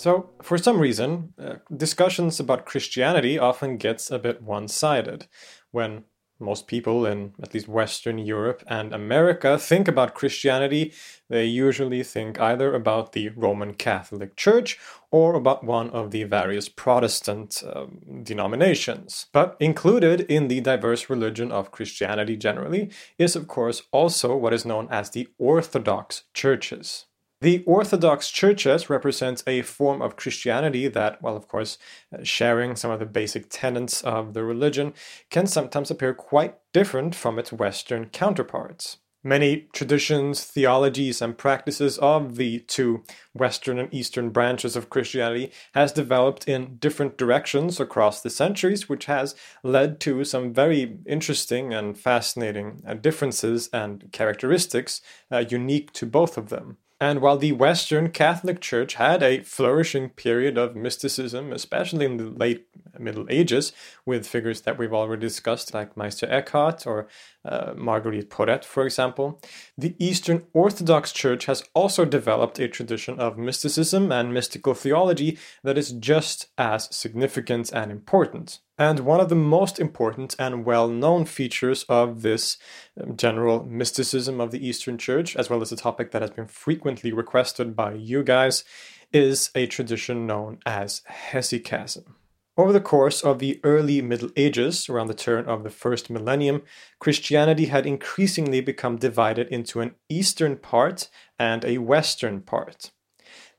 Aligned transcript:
So, 0.00 0.30
for 0.40 0.56
some 0.56 0.80
reason, 0.80 1.34
uh, 1.38 1.56
discussions 1.76 2.40
about 2.40 2.64
Christianity 2.64 3.38
often 3.38 3.76
gets 3.76 4.10
a 4.10 4.18
bit 4.18 4.40
one-sided. 4.40 5.26
When 5.72 6.04
most 6.38 6.66
people 6.66 7.04
in 7.04 7.34
at 7.42 7.52
least 7.52 7.68
Western 7.68 8.16
Europe 8.16 8.64
and 8.66 8.94
America 8.94 9.58
think 9.58 9.88
about 9.88 10.14
Christianity, 10.14 10.94
they 11.28 11.44
usually 11.44 12.02
think 12.02 12.40
either 12.40 12.74
about 12.74 13.12
the 13.12 13.28
Roman 13.36 13.74
Catholic 13.74 14.36
Church 14.36 14.78
or 15.10 15.34
about 15.34 15.64
one 15.64 15.90
of 15.90 16.12
the 16.12 16.24
various 16.24 16.70
Protestant 16.70 17.62
um, 17.70 18.22
denominations. 18.22 19.26
But 19.34 19.54
included 19.60 20.22
in 20.30 20.48
the 20.48 20.62
diverse 20.62 21.10
religion 21.10 21.52
of 21.52 21.72
Christianity 21.72 22.38
generally 22.38 22.90
is, 23.18 23.36
of 23.36 23.48
course, 23.48 23.82
also 23.92 24.34
what 24.34 24.54
is 24.54 24.64
known 24.64 24.88
as 24.90 25.10
the 25.10 25.28
Orthodox 25.36 26.22
churches. 26.32 27.04
The 27.42 27.64
Orthodox 27.64 28.30
churches 28.30 28.90
represent 28.90 29.42
a 29.46 29.62
form 29.62 30.02
of 30.02 30.16
Christianity 30.16 30.88
that, 30.88 31.22
while 31.22 31.36
of 31.36 31.48
course 31.48 31.78
uh, 32.12 32.22
sharing 32.22 32.76
some 32.76 32.90
of 32.90 32.98
the 32.98 33.06
basic 33.06 33.46
tenets 33.48 34.02
of 34.02 34.34
the 34.34 34.44
religion, 34.44 34.92
can 35.30 35.46
sometimes 35.46 35.90
appear 35.90 36.12
quite 36.12 36.58
different 36.74 37.14
from 37.14 37.38
its 37.38 37.50
Western 37.50 38.10
counterparts. 38.10 38.98
Many 39.24 39.68
traditions, 39.72 40.44
theologies, 40.44 41.22
and 41.22 41.36
practices 41.36 41.96
of 41.98 42.36
the 42.36 42.58
two 42.60 43.04
Western 43.32 43.78
and 43.78 43.92
Eastern 43.92 44.28
branches 44.28 44.76
of 44.76 44.90
Christianity 44.90 45.50
has 45.72 45.92
developed 45.92 46.46
in 46.46 46.76
different 46.76 47.16
directions 47.16 47.80
across 47.80 48.20
the 48.20 48.28
centuries, 48.28 48.86
which 48.86 49.06
has 49.06 49.34
led 49.62 49.98
to 50.00 50.24
some 50.24 50.52
very 50.52 50.98
interesting 51.06 51.72
and 51.72 51.96
fascinating 51.98 52.82
uh, 52.86 52.92
differences 52.92 53.70
and 53.72 54.12
characteristics 54.12 55.00
uh, 55.32 55.44
unique 55.48 55.90
to 55.94 56.04
both 56.04 56.36
of 56.36 56.50
them. 56.50 56.76
And 57.02 57.22
while 57.22 57.38
the 57.38 57.52
Western 57.52 58.10
Catholic 58.10 58.60
Church 58.60 58.94
had 58.94 59.22
a 59.22 59.40
flourishing 59.40 60.10
period 60.10 60.58
of 60.58 60.76
mysticism, 60.76 61.50
especially 61.50 62.04
in 62.04 62.18
the 62.18 62.24
late 62.24 62.66
Middle 62.98 63.26
Ages, 63.30 63.72
with 64.04 64.26
figures 64.26 64.60
that 64.62 64.76
we've 64.76 64.92
already 64.92 65.22
discussed, 65.22 65.72
like 65.72 65.96
Meister 65.96 66.26
Eckhart 66.30 66.86
or 66.86 67.08
uh, 67.42 67.72
Marguerite 67.74 68.28
Porete, 68.28 68.66
for 68.66 68.84
example, 68.84 69.40
the 69.78 69.96
Eastern 69.98 70.44
Orthodox 70.52 71.10
Church 71.10 71.46
has 71.46 71.64
also 71.72 72.04
developed 72.04 72.58
a 72.58 72.68
tradition 72.68 73.18
of 73.18 73.38
mysticism 73.38 74.12
and 74.12 74.34
mystical 74.34 74.74
theology 74.74 75.38
that 75.64 75.78
is 75.78 75.92
just 75.92 76.48
as 76.58 76.94
significant 76.94 77.72
and 77.72 77.90
important. 77.90 78.58
And 78.80 79.00
one 79.00 79.20
of 79.20 79.28
the 79.28 79.34
most 79.34 79.78
important 79.78 80.34
and 80.38 80.64
well 80.64 80.88
known 80.88 81.26
features 81.26 81.84
of 81.86 82.22
this 82.22 82.56
um, 82.98 83.14
general 83.14 83.62
mysticism 83.66 84.40
of 84.40 84.52
the 84.52 84.66
Eastern 84.66 84.96
Church, 84.96 85.36
as 85.36 85.50
well 85.50 85.60
as 85.60 85.70
a 85.70 85.76
topic 85.76 86.12
that 86.12 86.22
has 86.22 86.30
been 86.30 86.46
frequently 86.46 87.12
requested 87.12 87.76
by 87.76 87.92
you 87.92 88.24
guys, 88.24 88.64
is 89.12 89.50
a 89.54 89.66
tradition 89.66 90.26
known 90.26 90.60
as 90.64 91.02
hesychasm. 91.30 92.14
Over 92.56 92.72
the 92.72 92.80
course 92.80 93.20
of 93.22 93.38
the 93.38 93.60
early 93.64 94.00
Middle 94.00 94.30
Ages, 94.34 94.88
around 94.88 95.08
the 95.08 95.14
turn 95.14 95.44
of 95.44 95.62
the 95.62 95.68
first 95.68 96.08
millennium, 96.08 96.62
Christianity 97.00 97.66
had 97.66 97.84
increasingly 97.84 98.62
become 98.62 98.96
divided 98.96 99.48
into 99.48 99.82
an 99.82 99.94
eastern 100.08 100.56
part 100.56 101.10
and 101.38 101.66
a 101.66 101.76
western 101.76 102.40
part 102.40 102.92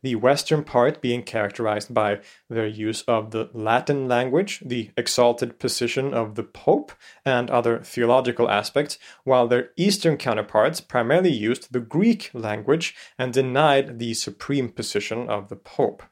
the 0.01 0.15
western 0.15 0.63
part 0.63 1.01
being 1.01 1.23
characterized 1.23 1.93
by 1.93 2.19
their 2.49 2.67
use 2.67 3.03
of 3.03 3.31
the 3.31 3.49
Latin 3.53 4.07
language, 4.07 4.61
the 4.65 4.91
exalted 4.97 5.59
position 5.59 6.13
of 6.13 6.35
the 6.35 6.43
Pope, 6.43 6.91
and 7.25 7.49
other 7.49 7.79
theological 7.79 8.49
aspects, 8.49 8.97
while 9.23 9.47
their 9.47 9.69
eastern 9.77 10.17
counterparts 10.17 10.81
primarily 10.81 11.31
used 11.31 11.71
the 11.71 11.79
Greek 11.79 12.31
language 12.33 12.95
and 13.17 13.33
denied 13.33 13.99
the 13.99 14.13
supreme 14.13 14.69
position 14.69 15.29
of 15.29 15.49
the 15.49 15.55
Pope. 15.55 16.03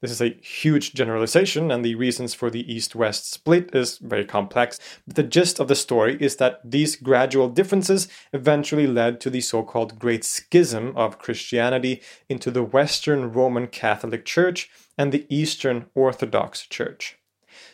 This 0.00 0.10
is 0.10 0.20
a 0.20 0.36
huge 0.42 0.94
generalization, 0.94 1.70
and 1.70 1.84
the 1.84 1.94
reasons 1.94 2.34
for 2.34 2.50
the 2.50 2.72
east 2.72 2.94
west 2.94 3.32
split 3.32 3.74
is 3.74 3.98
very 3.98 4.24
complex. 4.24 4.78
But 5.06 5.16
the 5.16 5.22
gist 5.22 5.60
of 5.60 5.68
the 5.68 5.74
story 5.74 6.16
is 6.20 6.36
that 6.36 6.60
these 6.64 6.96
gradual 6.96 7.48
differences 7.48 8.08
eventually 8.32 8.86
led 8.86 9.20
to 9.20 9.30
the 9.30 9.40
so 9.40 9.62
called 9.62 9.98
Great 9.98 10.24
Schism 10.24 10.92
of 10.96 11.18
Christianity 11.18 12.02
into 12.28 12.50
the 12.50 12.64
Western 12.64 13.32
Roman 13.32 13.66
Catholic 13.66 14.24
Church 14.24 14.70
and 14.98 15.12
the 15.12 15.26
Eastern 15.28 15.86
Orthodox 15.94 16.66
Church. 16.66 17.18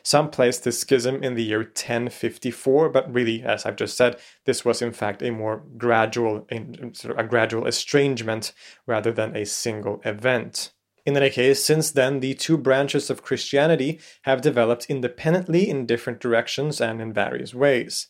Some 0.02 0.30
place 0.30 0.58
this 0.58 0.80
schism 0.80 1.22
in 1.22 1.34
the 1.34 1.42
year 1.42 1.60
1054, 1.60 2.88
but 2.88 3.12
really, 3.12 3.42
as 3.42 3.66
I've 3.66 3.76
just 3.76 3.96
said, 3.96 4.18
this 4.44 4.64
was 4.64 4.82
in 4.82 4.92
fact 4.92 5.22
a 5.22 5.30
more 5.30 5.62
gradual, 5.76 6.46
sort 6.92 7.12
of 7.12 7.18
a 7.18 7.28
gradual 7.28 7.66
estrangement 7.66 8.52
rather 8.86 9.12
than 9.12 9.36
a 9.36 9.44
single 9.44 10.00
event. 10.04 10.72
In 11.08 11.16
any 11.16 11.30
case, 11.30 11.64
since 11.64 11.90
then, 11.90 12.20
the 12.20 12.34
two 12.34 12.58
branches 12.58 13.08
of 13.08 13.22
Christianity 13.22 13.98
have 14.24 14.42
developed 14.42 14.90
independently 14.90 15.66
in 15.66 15.86
different 15.86 16.20
directions 16.20 16.82
and 16.82 17.00
in 17.00 17.14
various 17.14 17.54
ways, 17.54 18.08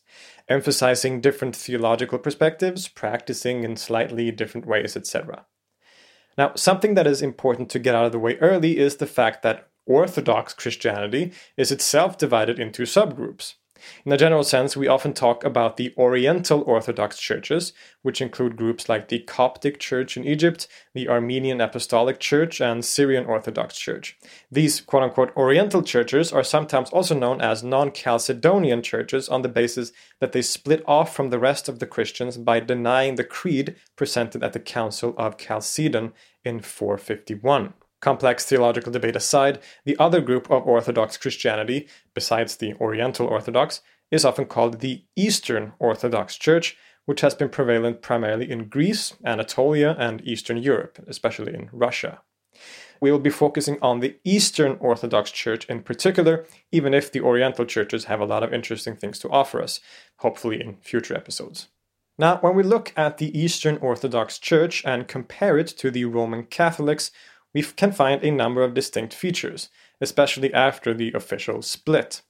emphasizing 0.48 1.20
different 1.20 1.54
theological 1.54 2.18
perspectives, 2.18 2.88
practicing 2.88 3.62
in 3.62 3.76
slightly 3.76 4.32
different 4.32 4.66
ways, 4.66 4.96
etc. 4.96 5.46
Now, 6.36 6.56
something 6.56 6.94
that 6.94 7.06
is 7.06 7.22
important 7.22 7.70
to 7.70 7.78
get 7.78 7.94
out 7.94 8.06
of 8.06 8.10
the 8.10 8.18
way 8.18 8.36
early 8.38 8.78
is 8.78 8.96
the 8.96 9.06
fact 9.06 9.44
that 9.44 9.68
Orthodox 9.86 10.52
Christianity 10.52 11.30
is 11.56 11.70
itself 11.70 12.18
divided 12.18 12.58
into 12.58 12.82
subgroups. 12.82 13.54
In 14.04 14.12
a 14.12 14.16
general 14.16 14.44
sense, 14.44 14.76
we 14.76 14.88
often 14.88 15.12
talk 15.12 15.44
about 15.44 15.76
the 15.76 15.94
Oriental 15.96 16.62
Orthodox 16.62 17.19
churches, 17.19 17.72
which 18.02 18.20
include 18.20 18.56
groups 18.56 18.88
like 18.88 19.08
the 19.08 19.20
Coptic 19.20 19.78
Church 19.78 20.16
in 20.16 20.25
Egypt, 20.25 20.69
the 20.94 21.08
Armenian 21.08 21.60
Apostolic 21.60 22.20
Church, 22.20 22.60
and 22.60 22.84
Syrian 22.84 23.26
Orthodox 23.26 23.78
Church. 23.78 24.16
These 24.50 24.80
quote 24.80 25.02
unquote 25.02 25.36
Oriental 25.36 25.82
churches 25.82 26.32
are 26.32 26.44
sometimes 26.44 26.90
also 26.90 27.14
known 27.14 27.40
as 27.40 27.62
non 27.62 27.90
Chalcedonian 27.90 28.82
churches 28.82 29.28
on 29.28 29.42
the 29.42 29.48
basis 29.48 29.92
that 30.20 30.32
they 30.32 30.42
split 30.42 30.82
off 30.86 31.14
from 31.14 31.31
the 31.31 31.38
rest 31.38 31.69
of 31.69 31.78
the 31.78 31.86
Christians 31.86 32.36
by 32.36 32.60
denying 32.60 33.14
the 33.14 33.24
creed 33.24 33.76
presented 33.96 34.42
at 34.42 34.52
the 34.52 34.60
Council 34.60 35.14
of 35.16 35.36
Chalcedon 35.36 36.12
in 36.44 36.60
451. 36.60 37.74
Complex 38.00 38.44
theological 38.44 38.92
debate 38.92 39.16
aside, 39.16 39.58
the 39.84 39.96
other 39.98 40.20
group 40.20 40.50
of 40.50 40.66
Orthodox 40.66 41.16
Christianity, 41.16 41.88
besides 42.14 42.56
the 42.56 42.74
Oriental 42.74 43.26
Orthodox, 43.26 43.80
is 44.10 44.24
often 44.24 44.46
called 44.46 44.80
the 44.80 45.04
Eastern 45.16 45.72
Orthodox 45.78 46.36
Church, 46.36 46.76
which 47.06 47.20
has 47.22 47.34
been 47.34 47.48
prevalent 47.48 48.02
primarily 48.02 48.50
in 48.50 48.68
Greece, 48.68 49.14
Anatolia, 49.24 49.96
and 49.98 50.20
Eastern 50.26 50.58
Europe, 50.58 50.98
especially 51.08 51.54
in 51.54 51.68
Russia. 51.72 52.20
We 53.00 53.10
will 53.10 53.18
be 53.18 53.30
focusing 53.30 53.78
on 53.80 54.00
the 54.00 54.16
Eastern 54.24 54.76
Orthodox 54.80 55.30
Church 55.30 55.64
in 55.66 55.82
particular, 55.82 56.46
even 56.72 56.94
if 56.94 57.10
the 57.10 57.20
Oriental 57.20 57.64
churches 57.64 58.04
have 58.04 58.20
a 58.20 58.26
lot 58.26 58.42
of 58.42 58.52
interesting 58.52 58.96
things 58.96 59.18
to 59.20 59.30
offer 59.30 59.62
us, 59.62 59.80
hopefully 60.18 60.60
in 60.60 60.76
future 60.80 61.16
episodes. 61.16 61.68
Now, 62.18 62.38
when 62.38 62.56
we 62.56 62.64
look 62.64 62.92
at 62.96 63.18
the 63.18 63.38
Eastern 63.38 63.76
Orthodox 63.76 64.38
Church 64.38 64.84
and 64.84 65.06
compare 65.06 65.56
it 65.56 65.68
to 65.68 65.90
the 65.90 66.04
Roman 66.04 66.44
Catholics, 66.44 67.12
we 67.54 67.62
can 67.62 67.92
find 67.92 68.22
a 68.22 68.30
number 68.30 68.62
of 68.62 68.74
distinct 68.74 69.14
features, 69.14 69.68
especially 70.00 70.52
after 70.52 70.94
the 70.94 71.12
official 71.12 71.62
split. 71.62 72.22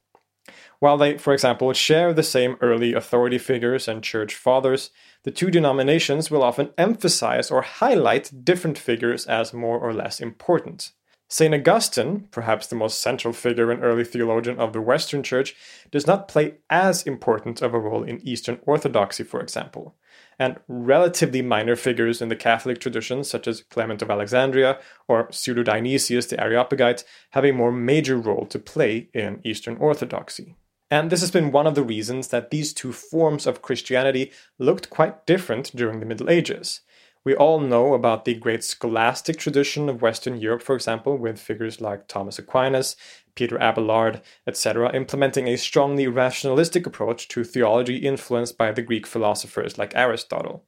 While 0.79 0.97
they, 0.97 1.19
for 1.19 1.33
example, 1.33 1.73
share 1.73 2.13
the 2.13 2.23
same 2.23 2.57
early 2.61 2.95
authority 2.95 3.39
figures 3.39 3.89
and 3.89 4.03
church 4.03 4.35
fathers, 4.35 4.91
the 5.25 5.31
two 5.31 5.51
denominations 5.51 6.31
will 6.31 6.43
often 6.43 6.71
emphasize 6.79 7.51
or 7.51 7.63
highlight 7.63 8.45
different 8.45 8.79
figures 8.79 9.27
as 9.27 9.53
more 9.53 9.79
or 9.79 9.93
less 9.93 10.21
important. 10.21 10.93
St. 11.31 11.53
Augustine, 11.53 12.29
perhaps 12.31 12.69
the 12.69 12.77
most 12.77 13.01
central 13.01 13.35
figure 13.35 13.71
and 13.71 13.85
early 13.85 14.05
theologian 14.05 14.59
of 14.59 14.73
the 14.73 14.81
Western 14.81 15.23
Church, 15.23 15.55
does 15.91 16.07
not 16.07 16.29
play 16.29 16.55
as 16.71 17.03
important 17.03 17.61
of 17.61 17.75
a 17.75 17.79
role 17.79 18.03
in 18.03 18.27
Eastern 18.27 18.59
Orthodoxy, 18.65 19.25
for 19.25 19.41
example 19.41 19.95
and 20.39 20.59
relatively 20.69 21.43
minor 21.43 21.77
figures 21.77 22.23
in 22.23 22.29
the 22.29 22.37
Catholic 22.37 22.81
tradition, 22.81 23.25
such 23.25 23.49
as 23.49 23.63
Clement 23.63 24.03
of 24.03 24.11
Alexandria 24.11 24.79
or 25.09 25.31
Pseudo 25.33 25.63
Dionysius 25.63 26.27
the 26.27 26.41
Areopagite, 26.41 27.05
have 27.31 27.45
a 27.45 27.53
more 27.53 27.73
major 27.73 28.17
role 28.17 28.47
to 28.47 28.59
play 28.59 29.09
in 29.13 29.41
Eastern 29.45 29.77
Orthodoxy. 29.79 30.55
And 30.91 31.11
this 31.11 31.21
has 31.21 31.31
been 31.31 31.53
one 31.53 31.67
of 31.67 31.75
the 31.75 31.83
reasons 31.83 32.29
that 32.29 32.51
these 32.51 32.73
two 32.73 32.93
forms 32.93 33.47
of 33.47 33.63
Christianity 33.63 34.33
looked 34.59 34.89
quite 34.89 35.27
different 35.27 35.75
during 35.77 36.01
the 36.01 36.07
Middle 36.07 36.31
Ages. 36.31 36.81
We 37.25 37.35
all 37.35 37.61
know 37.61 37.93
about 37.93 38.25
the 38.25 38.35
great 38.35 38.65
scholastic 38.65 39.37
tradition 39.37 39.89
of 39.91 40.01
Western 40.01 40.41
Europe, 40.41 40.63
for 40.63 40.75
example, 40.75 41.19
with 41.19 41.39
figures 41.39 41.81
like 41.81 42.09
Thomas 42.09 42.39
Aquinas, 42.39 42.97
Peter 43.39 43.57
Abelard, 43.61 44.21
etc., 44.49 44.93
implementing 44.93 45.47
a 45.47 45.57
strongly 45.57 46.09
rationalistic 46.09 46.87
approach 46.87 47.29
to 47.29 47.45
theology 47.45 47.99
influenced 47.99 48.59
by 48.59 48.73
the 48.73 48.83
Greek 48.83 49.07
philosophers 49.07 49.79
like 49.79 49.95
Aristotle. 49.95 50.65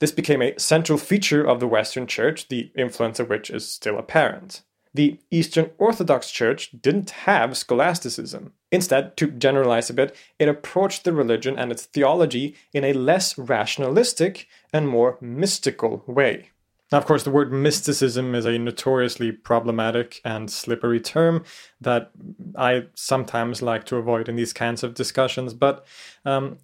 This 0.00 0.10
became 0.10 0.42
a 0.42 0.58
central 0.58 0.98
feature 0.98 1.46
of 1.46 1.60
the 1.60 1.68
Western 1.68 2.08
Church, 2.08 2.48
the 2.48 2.72
influence 2.76 3.20
of 3.20 3.28
which 3.28 3.50
is 3.50 3.68
still 3.68 3.98
apparent 3.98 4.62
the 4.94 5.18
Eastern 5.30 5.70
Orthodox 5.78 6.30
Church 6.30 6.70
didn't 6.80 7.10
have 7.10 7.56
scholasticism. 7.56 8.52
Instead, 8.70 9.16
to 9.16 9.30
generalize 9.30 9.88
a 9.88 9.94
bit, 9.94 10.14
it 10.38 10.48
approached 10.48 11.04
the 11.04 11.12
religion 11.12 11.58
and 11.58 11.72
its 11.72 11.86
theology 11.86 12.54
in 12.72 12.84
a 12.84 12.92
less 12.92 13.38
rationalistic 13.38 14.48
and 14.72 14.88
more 14.88 15.18
mystical 15.20 16.04
way. 16.06 16.50
Now, 16.92 16.98
of 16.98 17.06
course, 17.06 17.22
the 17.22 17.30
word 17.30 17.52
mysticism 17.52 18.34
is 18.34 18.44
a 18.44 18.58
notoriously 18.58 19.32
problematic 19.32 20.20
and 20.24 20.50
slippery 20.50 21.00
term 21.00 21.42
that 21.80 22.10
I 22.54 22.84
sometimes 22.94 23.62
like 23.62 23.84
to 23.86 23.96
avoid 23.96 24.28
in 24.28 24.36
these 24.36 24.52
kinds 24.52 24.84
of 24.84 24.94
discussions, 24.94 25.54
but 25.54 25.86
um, 26.26 26.58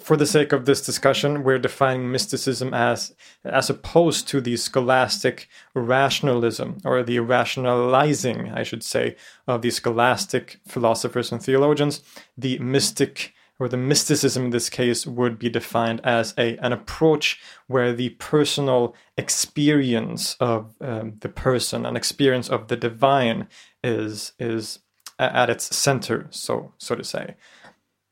for 0.00 0.16
the 0.16 0.26
sake 0.26 0.52
of 0.52 0.64
this 0.64 0.84
discussion, 0.84 1.42
we're 1.42 1.58
defining 1.58 2.10
mysticism 2.10 2.72
as 2.72 3.14
as 3.44 3.68
opposed 3.68 4.28
to 4.28 4.40
the 4.40 4.56
scholastic 4.56 5.48
rationalism 5.74 6.78
or 6.84 7.02
the 7.02 7.18
rationalizing, 7.18 8.50
I 8.52 8.62
should 8.62 8.82
say, 8.82 9.16
of 9.46 9.62
the 9.62 9.70
scholastic 9.70 10.60
philosophers 10.66 11.32
and 11.32 11.42
theologians. 11.42 12.02
The 12.36 12.58
mystic 12.58 13.34
or 13.62 13.68
the 13.68 13.76
mysticism 13.76 14.46
in 14.46 14.50
this 14.50 14.68
case 14.68 15.06
would 15.06 15.38
be 15.38 15.48
defined 15.48 16.00
as 16.02 16.34
a 16.36 16.56
an 16.58 16.72
approach 16.72 17.40
where 17.68 17.92
the 17.92 18.10
personal 18.10 18.94
experience 19.16 20.36
of 20.40 20.74
um, 20.80 21.14
the 21.20 21.28
person, 21.28 21.86
an 21.86 21.96
experience 21.96 22.48
of 22.48 22.66
the 22.66 22.76
divine, 22.76 23.46
is 23.84 24.32
is 24.40 24.80
at 25.18 25.48
its 25.48 25.74
center, 25.74 26.26
so 26.30 26.72
so 26.78 26.96
to 26.96 27.04
say. 27.04 27.36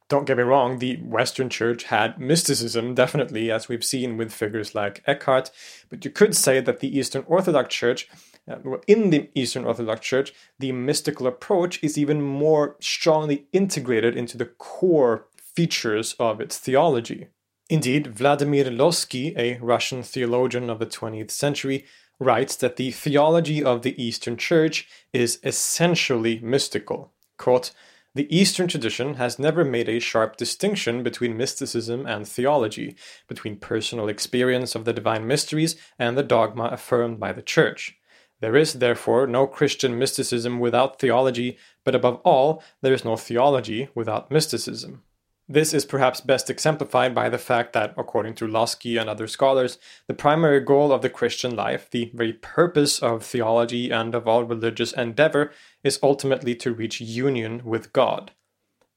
Don't 0.09 0.25
get 0.25 0.37
me 0.37 0.43
wrong, 0.43 0.79
the 0.79 0.97
Western 0.97 1.49
Church 1.49 1.85
had 1.85 2.19
mysticism, 2.19 2.95
definitely, 2.95 3.49
as 3.51 3.69
we've 3.69 3.85
seen 3.85 4.17
with 4.17 4.33
figures 4.33 4.75
like 4.75 5.05
Eckhart, 5.07 5.53
but 5.89 6.05
you 6.05 6.11
could 6.11 6.35
say 6.35 6.61
that 6.61 6.81
the 6.81 6.99
Eastern 6.99 7.25
Orthodox 7.29 7.73
Church, 7.73 8.09
uh, 8.51 8.57
in 8.89 9.11
the 9.11 9.31
Eastern 9.37 9.65
Orthodox 9.65 10.05
Church, 10.05 10.33
the 10.59 10.73
mystical 10.73 11.29
approach 11.29 11.81
is 11.81 11.97
even 11.97 12.23
more 12.23 12.77
strongly 12.81 13.47
integrated 13.53 14.17
into 14.17 14.37
the 14.37 14.47
core 14.47 15.27
features 15.55 16.15
of 16.19 16.41
its 16.41 16.59
theology. 16.59 17.29
Indeed, 17.69 18.09
Vladimir 18.09 18.65
Lossky, 18.65 19.33
a 19.37 19.59
Russian 19.59 20.03
theologian 20.03 20.69
of 20.69 20.79
the 20.79 20.87
20th 20.87 21.31
century, 21.31 21.85
writes 22.19 22.57
that 22.57 22.77
the 22.77 22.91
theology 22.91 23.63
of 23.63 23.83
the 23.83 24.01
Eastern 24.03 24.37
Church 24.37 24.89
is 25.13 25.39
essentially 25.43 26.41
mystical. 26.41 27.13
Quote, 27.39 27.73
the 28.13 28.37
Eastern 28.37 28.67
tradition 28.67 29.15
has 29.15 29.39
never 29.39 29.65
made 29.65 29.89
a 29.89 30.01
sharp 30.01 30.37
distinction 30.37 31.05
between 31.05 31.37
mysticism 31.37 32.07
and 32.07 32.27
theology, 32.27 32.97
between 33.29 33.57
personal 33.57 34.09
experience 34.09 34.75
of 34.75 34.85
the 34.85 34.93
divine 34.93 35.29
mysteries 35.29 35.77
and 35.97 36.19
the 36.19 36.25
dogma 36.25 36.65
affirmed 36.65 37.21
by 37.21 37.33
the 37.33 37.41
Church. 37.41 37.97
There 38.41 38.57
is, 38.57 38.75
therefore, 38.75 39.29
no 39.29 39.47
Christian 39.47 39.97
mysticism 39.97 40.59
without 40.59 40.99
theology, 40.99 41.57
but 41.85 41.95
above 41.95 42.21
all, 42.25 42.65
there 42.83 42.93
is 42.93 43.05
no 43.05 43.17
theology 43.17 43.89
without 43.95 44.31
mysticism. 44.31 45.05
This 45.53 45.75
is 45.75 45.85
perhaps 45.85 46.21
best 46.21 46.49
exemplified 46.49 47.13
by 47.13 47.29
the 47.29 47.37
fact 47.37 47.73
that, 47.73 47.93
according 47.99 48.37
to 48.37 48.47
Lossky 48.47 48.97
and 49.01 49.11
other 49.11 49.27
scholars, 49.27 49.81
the 50.07 50.15
primary 50.15 50.61
goal 50.61 50.93
of 50.93 51.03
the 51.03 51.11
Christian 51.11 51.57
life, 51.57 51.91
the 51.91 52.09
very 52.15 52.35
purpose 52.35 53.01
of 53.01 53.25
theology 53.25 53.91
and 53.91 54.15
of 54.15 54.29
all 54.29 54.45
religious 54.45 54.93
endeavor, 54.93 55.51
is 55.83 55.99
ultimately 56.05 56.55
to 56.55 56.73
reach 56.73 57.01
union 57.01 57.63
with 57.65 57.93
God. 57.93 58.31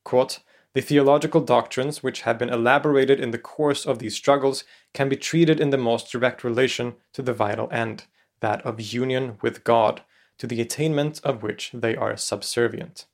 Quote, 0.03 0.41
the 0.75 0.81
theological 0.81 1.41
doctrines 1.41 2.03
which 2.03 2.22
have 2.22 2.38
been 2.38 2.53
elaborated 2.53 3.19
in 3.19 3.31
the 3.31 3.39
course 3.39 3.88
of 3.88 3.98
these 3.98 4.13
struggles 4.13 4.63
can 4.93 5.10
be 5.10 5.15
treated 5.15 5.60
in 5.60 5.72
the 5.72 5.77
most 5.77 6.12
direct 6.12 6.43
relation 6.43 6.93
to 7.13 7.24
the 7.24 7.33
vital 7.33 7.67
end, 7.72 8.05
that 8.41 8.63
of 8.63 8.79
union 8.79 9.39
with 9.41 9.63
God, 9.63 10.03
to 10.38 10.45
the 10.45 10.62
attainment 10.62 11.19
of 11.24 11.41
which 11.41 11.72
they 11.74 11.95
are 11.95 12.15
subservient. 12.15 13.07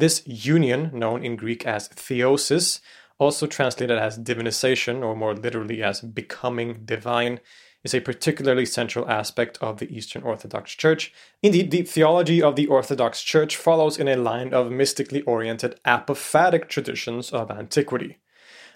This 0.00 0.22
union, 0.26 0.90
known 0.94 1.22
in 1.22 1.36
Greek 1.36 1.66
as 1.66 1.90
theosis, 1.90 2.80
also 3.18 3.46
translated 3.46 3.98
as 3.98 4.18
divinization 4.18 5.04
or 5.04 5.14
more 5.14 5.34
literally 5.34 5.82
as 5.82 6.00
becoming 6.00 6.86
divine, 6.86 7.38
is 7.84 7.92
a 7.92 8.00
particularly 8.00 8.64
central 8.64 9.06
aspect 9.10 9.58
of 9.60 9.76
the 9.76 9.94
Eastern 9.94 10.22
Orthodox 10.22 10.74
Church. 10.74 11.12
Indeed, 11.42 11.70
the 11.70 11.82
theology 11.82 12.42
of 12.42 12.56
the 12.56 12.66
Orthodox 12.66 13.22
Church 13.22 13.56
follows 13.56 13.98
in 13.98 14.08
a 14.08 14.16
line 14.16 14.54
of 14.54 14.72
mystically 14.72 15.20
oriented 15.22 15.78
apophatic 15.84 16.68
traditions 16.68 17.30
of 17.30 17.50
antiquity. 17.50 18.16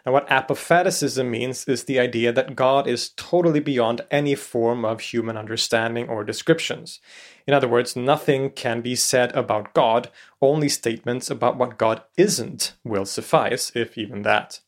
Now, 0.04 0.12
what 0.12 0.30
apophaticism 0.30 1.30
means 1.30 1.66
is 1.66 1.84
the 1.84 1.98
idea 1.98 2.30
that 2.32 2.54
God 2.54 2.86
is 2.86 3.10
totally 3.10 3.60
beyond 3.60 4.02
any 4.10 4.34
form 4.34 4.84
of 4.84 5.00
human 5.00 5.36
understanding 5.36 6.08
or 6.08 6.24
descriptions. 6.24 7.00
In 7.46 7.54
other 7.54 7.68
words, 7.68 7.96
nothing 7.96 8.50
can 8.50 8.82
be 8.82 8.96
said 8.96 9.34
about 9.34 9.72
God, 9.72 10.10
only 10.42 10.68
statements 10.68 11.30
about 11.30 11.56
what 11.56 11.78
God 11.78 12.02
isn't 12.18 12.74
will 12.84 13.06
suffice, 13.06 13.72
if 13.74 13.96
even 13.96 14.22
that. 14.22 14.60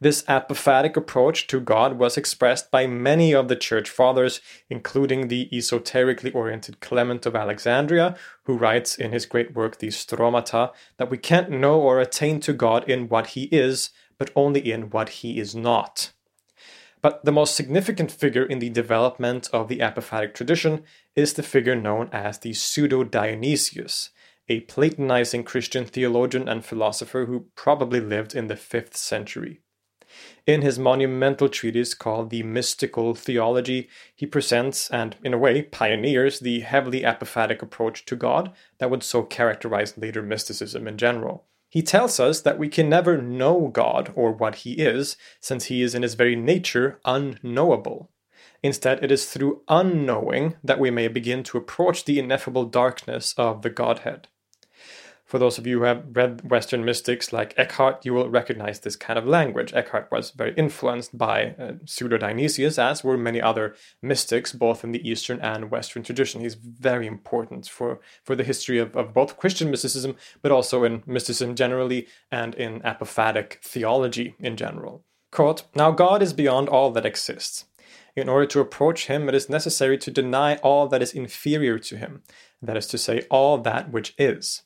This 0.00 0.22
apophatic 0.24 0.96
approach 0.96 1.46
to 1.46 1.58
God 1.58 1.98
was 1.98 2.16
expressed 2.16 2.70
by 2.70 2.86
many 2.86 3.34
of 3.34 3.48
the 3.48 3.56
church 3.56 3.88
fathers, 3.88 4.40
including 4.68 5.28
the 5.28 5.48
esoterically 5.50 6.30
oriented 6.32 6.80
Clement 6.80 7.24
of 7.26 7.34
Alexandria, 7.34 8.16
who 8.44 8.58
writes 8.58 8.96
in 8.96 9.12
his 9.12 9.26
great 9.26 9.54
work, 9.54 9.78
the 9.78 9.88
Stromata, 9.88 10.72
that 10.98 11.10
we 11.10 11.18
can't 11.18 11.50
know 11.50 11.80
or 11.80 12.00
attain 12.00 12.38
to 12.40 12.52
God 12.52 12.88
in 12.88 13.08
what 13.08 13.28
he 13.28 13.44
is, 13.44 13.90
but 14.18 14.30
only 14.36 14.72
in 14.72 14.90
what 14.90 15.08
he 15.08 15.38
is 15.38 15.54
not. 15.54 16.12
But 17.00 17.24
the 17.24 17.32
most 17.32 17.56
significant 17.56 18.12
figure 18.12 18.44
in 18.44 18.60
the 18.60 18.70
development 18.70 19.50
of 19.52 19.66
the 19.66 19.78
apophatic 19.78 20.34
tradition 20.34 20.84
is 21.16 21.34
the 21.34 21.42
figure 21.42 21.74
known 21.74 22.08
as 22.12 22.38
the 22.38 22.52
Pseudo 22.52 23.02
Dionysius, 23.02 24.10
a 24.48 24.60
Platonizing 24.60 25.44
Christian 25.44 25.84
theologian 25.84 26.48
and 26.48 26.64
philosopher 26.64 27.26
who 27.26 27.46
probably 27.56 28.00
lived 28.00 28.34
in 28.34 28.46
the 28.46 28.54
5th 28.54 28.94
century. 28.94 29.60
In 30.46 30.62
his 30.62 30.78
monumental 30.78 31.48
treatise 31.48 31.94
called 31.94 32.30
The 32.30 32.42
Mystical 32.42 33.14
Theology, 33.14 33.88
he 34.14 34.26
presents 34.26 34.90
and, 34.90 35.16
in 35.24 35.32
a 35.32 35.38
way, 35.38 35.62
pioneers 35.62 36.38
the 36.40 36.60
heavily 36.60 37.00
apophatic 37.00 37.62
approach 37.62 38.04
to 38.06 38.16
God 38.16 38.52
that 38.78 38.90
would 38.90 39.02
so 39.02 39.22
characterize 39.22 39.96
later 39.96 40.22
mysticism 40.22 40.86
in 40.86 40.98
general. 40.98 41.46
He 41.72 41.80
tells 41.80 42.20
us 42.20 42.42
that 42.42 42.58
we 42.58 42.68
can 42.68 42.90
never 42.90 43.16
know 43.16 43.68
God 43.72 44.12
or 44.14 44.30
what 44.30 44.56
He 44.56 44.72
is, 44.72 45.16
since 45.40 45.64
He 45.64 45.80
is 45.80 45.94
in 45.94 46.02
His 46.02 46.12
very 46.12 46.36
nature 46.36 47.00
unknowable. 47.06 48.10
Instead, 48.62 49.02
it 49.02 49.10
is 49.10 49.24
through 49.24 49.62
unknowing 49.68 50.56
that 50.62 50.78
we 50.78 50.90
may 50.90 51.08
begin 51.08 51.42
to 51.44 51.56
approach 51.56 52.04
the 52.04 52.18
ineffable 52.18 52.66
darkness 52.66 53.34
of 53.38 53.62
the 53.62 53.70
Godhead. 53.70 54.28
For 55.32 55.38
those 55.38 55.56
of 55.56 55.66
you 55.66 55.78
who 55.78 55.84
have 55.84 56.04
read 56.12 56.50
Western 56.50 56.84
mystics 56.84 57.32
like 57.32 57.54
Eckhart, 57.56 58.04
you 58.04 58.12
will 58.12 58.28
recognize 58.28 58.80
this 58.80 58.96
kind 58.96 59.18
of 59.18 59.26
language. 59.26 59.72
Eckhart 59.72 60.10
was 60.12 60.30
very 60.30 60.52
influenced 60.58 61.16
by 61.16 61.54
uh, 61.58 61.72
Pseudo 61.86 62.18
Dionysius, 62.18 62.78
as 62.78 63.02
were 63.02 63.16
many 63.16 63.40
other 63.40 63.74
mystics, 64.02 64.52
both 64.52 64.84
in 64.84 64.92
the 64.92 65.08
Eastern 65.08 65.40
and 65.40 65.70
Western 65.70 66.02
tradition. 66.02 66.42
He's 66.42 66.56
very 66.56 67.06
important 67.06 67.66
for, 67.66 67.98
for 68.22 68.36
the 68.36 68.44
history 68.44 68.78
of, 68.78 68.94
of 68.94 69.14
both 69.14 69.38
Christian 69.38 69.70
mysticism, 69.70 70.16
but 70.42 70.52
also 70.52 70.84
in 70.84 71.02
mysticism 71.06 71.54
generally 71.54 72.08
and 72.30 72.54
in 72.54 72.80
apophatic 72.82 73.54
theology 73.62 74.34
in 74.38 74.58
general. 74.58 75.02
Quote, 75.30 75.62
Now 75.74 75.92
God 75.92 76.20
is 76.20 76.34
beyond 76.34 76.68
all 76.68 76.90
that 76.90 77.06
exists. 77.06 77.64
In 78.14 78.28
order 78.28 78.44
to 78.48 78.60
approach 78.60 79.06
him, 79.06 79.30
it 79.30 79.34
is 79.34 79.48
necessary 79.48 79.96
to 79.96 80.10
deny 80.10 80.56
all 80.56 80.88
that 80.88 81.00
is 81.00 81.14
inferior 81.14 81.78
to 81.78 81.96
him, 81.96 82.22
that 82.60 82.76
is 82.76 82.86
to 82.88 82.98
say, 82.98 83.22
all 83.30 83.56
that 83.56 83.90
which 83.90 84.14
is. 84.18 84.64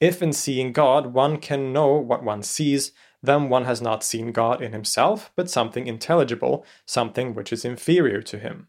If 0.00 0.22
in 0.22 0.32
seeing 0.32 0.72
God 0.72 1.12
one 1.12 1.36
can 1.36 1.72
know 1.72 1.94
what 1.96 2.24
one 2.24 2.42
sees, 2.42 2.92
then 3.22 3.50
one 3.50 3.66
has 3.66 3.82
not 3.82 4.02
seen 4.02 4.32
God 4.32 4.62
in 4.62 4.72
himself, 4.72 5.30
but 5.36 5.50
something 5.50 5.86
intelligible, 5.86 6.64
something 6.86 7.34
which 7.34 7.52
is 7.52 7.66
inferior 7.66 8.22
to 8.22 8.38
him. 8.38 8.68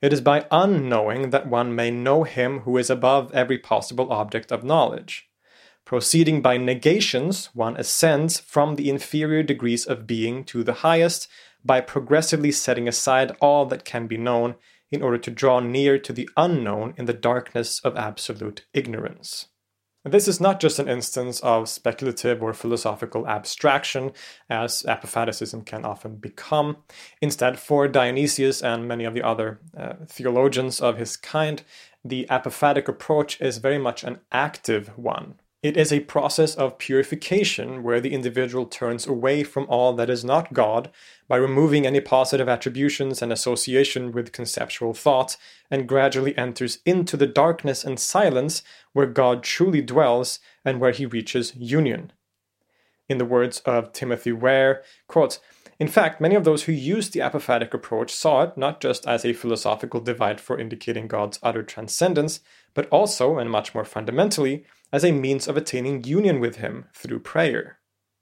It 0.00 0.12
is 0.12 0.20
by 0.20 0.46
unknowing 0.52 1.30
that 1.30 1.48
one 1.48 1.74
may 1.74 1.90
know 1.90 2.22
him 2.22 2.60
who 2.60 2.76
is 2.76 2.90
above 2.90 3.32
every 3.32 3.58
possible 3.58 4.12
object 4.12 4.52
of 4.52 4.62
knowledge. 4.62 5.28
Proceeding 5.84 6.40
by 6.40 6.58
negations, 6.58 7.46
one 7.54 7.76
ascends 7.76 8.38
from 8.38 8.76
the 8.76 8.88
inferior 8.88 9.42
degrees 9.42 9.84
of 9.84 10.06
being 10.06 10.44
to 10.44 10.62
the 10.62 10.74
highest 10.74 11.26
by 11.64 11.80
progressively 11.80 12.52
setting 12.52 12.86
aside 12.86 13.36
all 13.40 13.66
that 13.66 13.84
can 13.84 14.06
be 14.06 14.16
known 14.16 14.54
in 14.92 15.02
order 15.02 15.18
to 15.18 15.30
draw 15.30 15.58
near 15.58 15.98
to 15.98 16.12
the 16.12 16.28
unknown 16.36 16.94
in 16.96 17.06
the 17.06 17.12
darkness 17.12 17.80
of 17.80 17.96
absolute 17.96 18.64
ignorance. 18.72 19.48
This 20.04 20.26
is 20.26 20.40
not 20.40 20.58
just 20.58 20.80
an 20.80 20.88
instance 20.88 21.38
of 21.40 21.68
speculative 21.68 22.42
or 22.42 22.52
philosophical 22.52 23.28
abstraction, 23.28 24.10
as 24.50 24.84
apophaticism 24.84 25.62
can 25.62 25.84
often 25.84 26.16
become. 26.16 26.78
Instead, 27.20 27.58
for 27.58 27.86
Dionysius 27.86 28.62
and 28.62 28.88
many 28.88 29.04
of 29.04 29.14
the 29.14 29.22
other 29.22 29.60
uh, 29.76 29.94
theologians 30.08 30.80
of 30.80 30.98
his 30.98 31.16
kind, 31.16 31.62
the 32.04 32.26
apophatic 32.28 32.88
approach 32.88 33.40
is 33.40 33.58
very 33.58 33.78
much 33.78 34.02
an 34.02 34.18
active 34.32 34.88
one. 34.98 35.36
It 35.62 35.76
is 35.76 35.92
a 35.92 36.00
process 36.00 36.56
of 36.56 36.76
purification 36.76 37.84
where 37.84 38.00
the 38.00 38.12
individual 38.12 38.66
turns 38.66 39.06
away 39.06 39.44
from 39.44 39.64
all 39.68 39.92
that 39.92 40.10
is 40.10 40.24
not 40.24 40.52
God 40.52 40.90
by 41.28 41.36
removing 41.36 41.86
any 41.86 42.00
positive 42.00 42.48
attributions 42.48 43.22
and 43.22 43.32
association 43.32 44.10
with 44.10 44.32
conceptual 44.32 44.92
thought 44.92 45.36
and 45.70 45.86
gradually 45.86 46.36
enters 46.36 46.80
into 46.84 47.16
the 47.16 47.28
darkness 47.28 47.84
and 47.84 48.00
silence 48.00 48.64
where 48.92 49.06
God 49.06 49.44
truly 49.44 49.80
dwells 49.80 50.40
and 50.64 50.80
where 50.80 50.90
he 50.90 51.06
reaches 51.06 51.54
union. 51.54 52.10
In 53.08 53.18
the 53.18 53.24
words 53.24 53.60
of 53.60 53.92
Timothy 53.92 54.32
Ware, 54.32 54.82
quote, 55.06 55.38
in 55.78 55.86
fact, 55.86 56.20
many 56.20 56.34
of 56.34 56.42
those 56.42 56.64
who 56.64 56.72
used 56.72 57.12
the 57.12 57.20
apophatic 57.20 57.72
approach 57.72 58.12
saw 58.12 58.42
it 58.42 58.58
not 58.58 58.80
just 58.80 59.06
as 59.06 59.24
a 59.24 59.32
philosophical 59.32 60.00
divide 60.00 60.40
for 60.40 60.58
indicating 60.58 61.06
God's 61.06 61.38
utter 61.40 61.62
transcendence, 61.62 62.40
but 62.74 62.88
also, 62.88 63.38
and 63.38 63.48
much 63.48 63.74
more 63.74 63.84
fundamentally, 63.84 64.64
as 64.92 65.04
a 65.04 65.12
means 65.12 65.48
of 65.48 65.56
attaining 65.56 66.04
union 66.04 66.40
with 66.40 66.56
Him 66.56 66.86
through 66.94 67.20
prayer. 67.20 67.78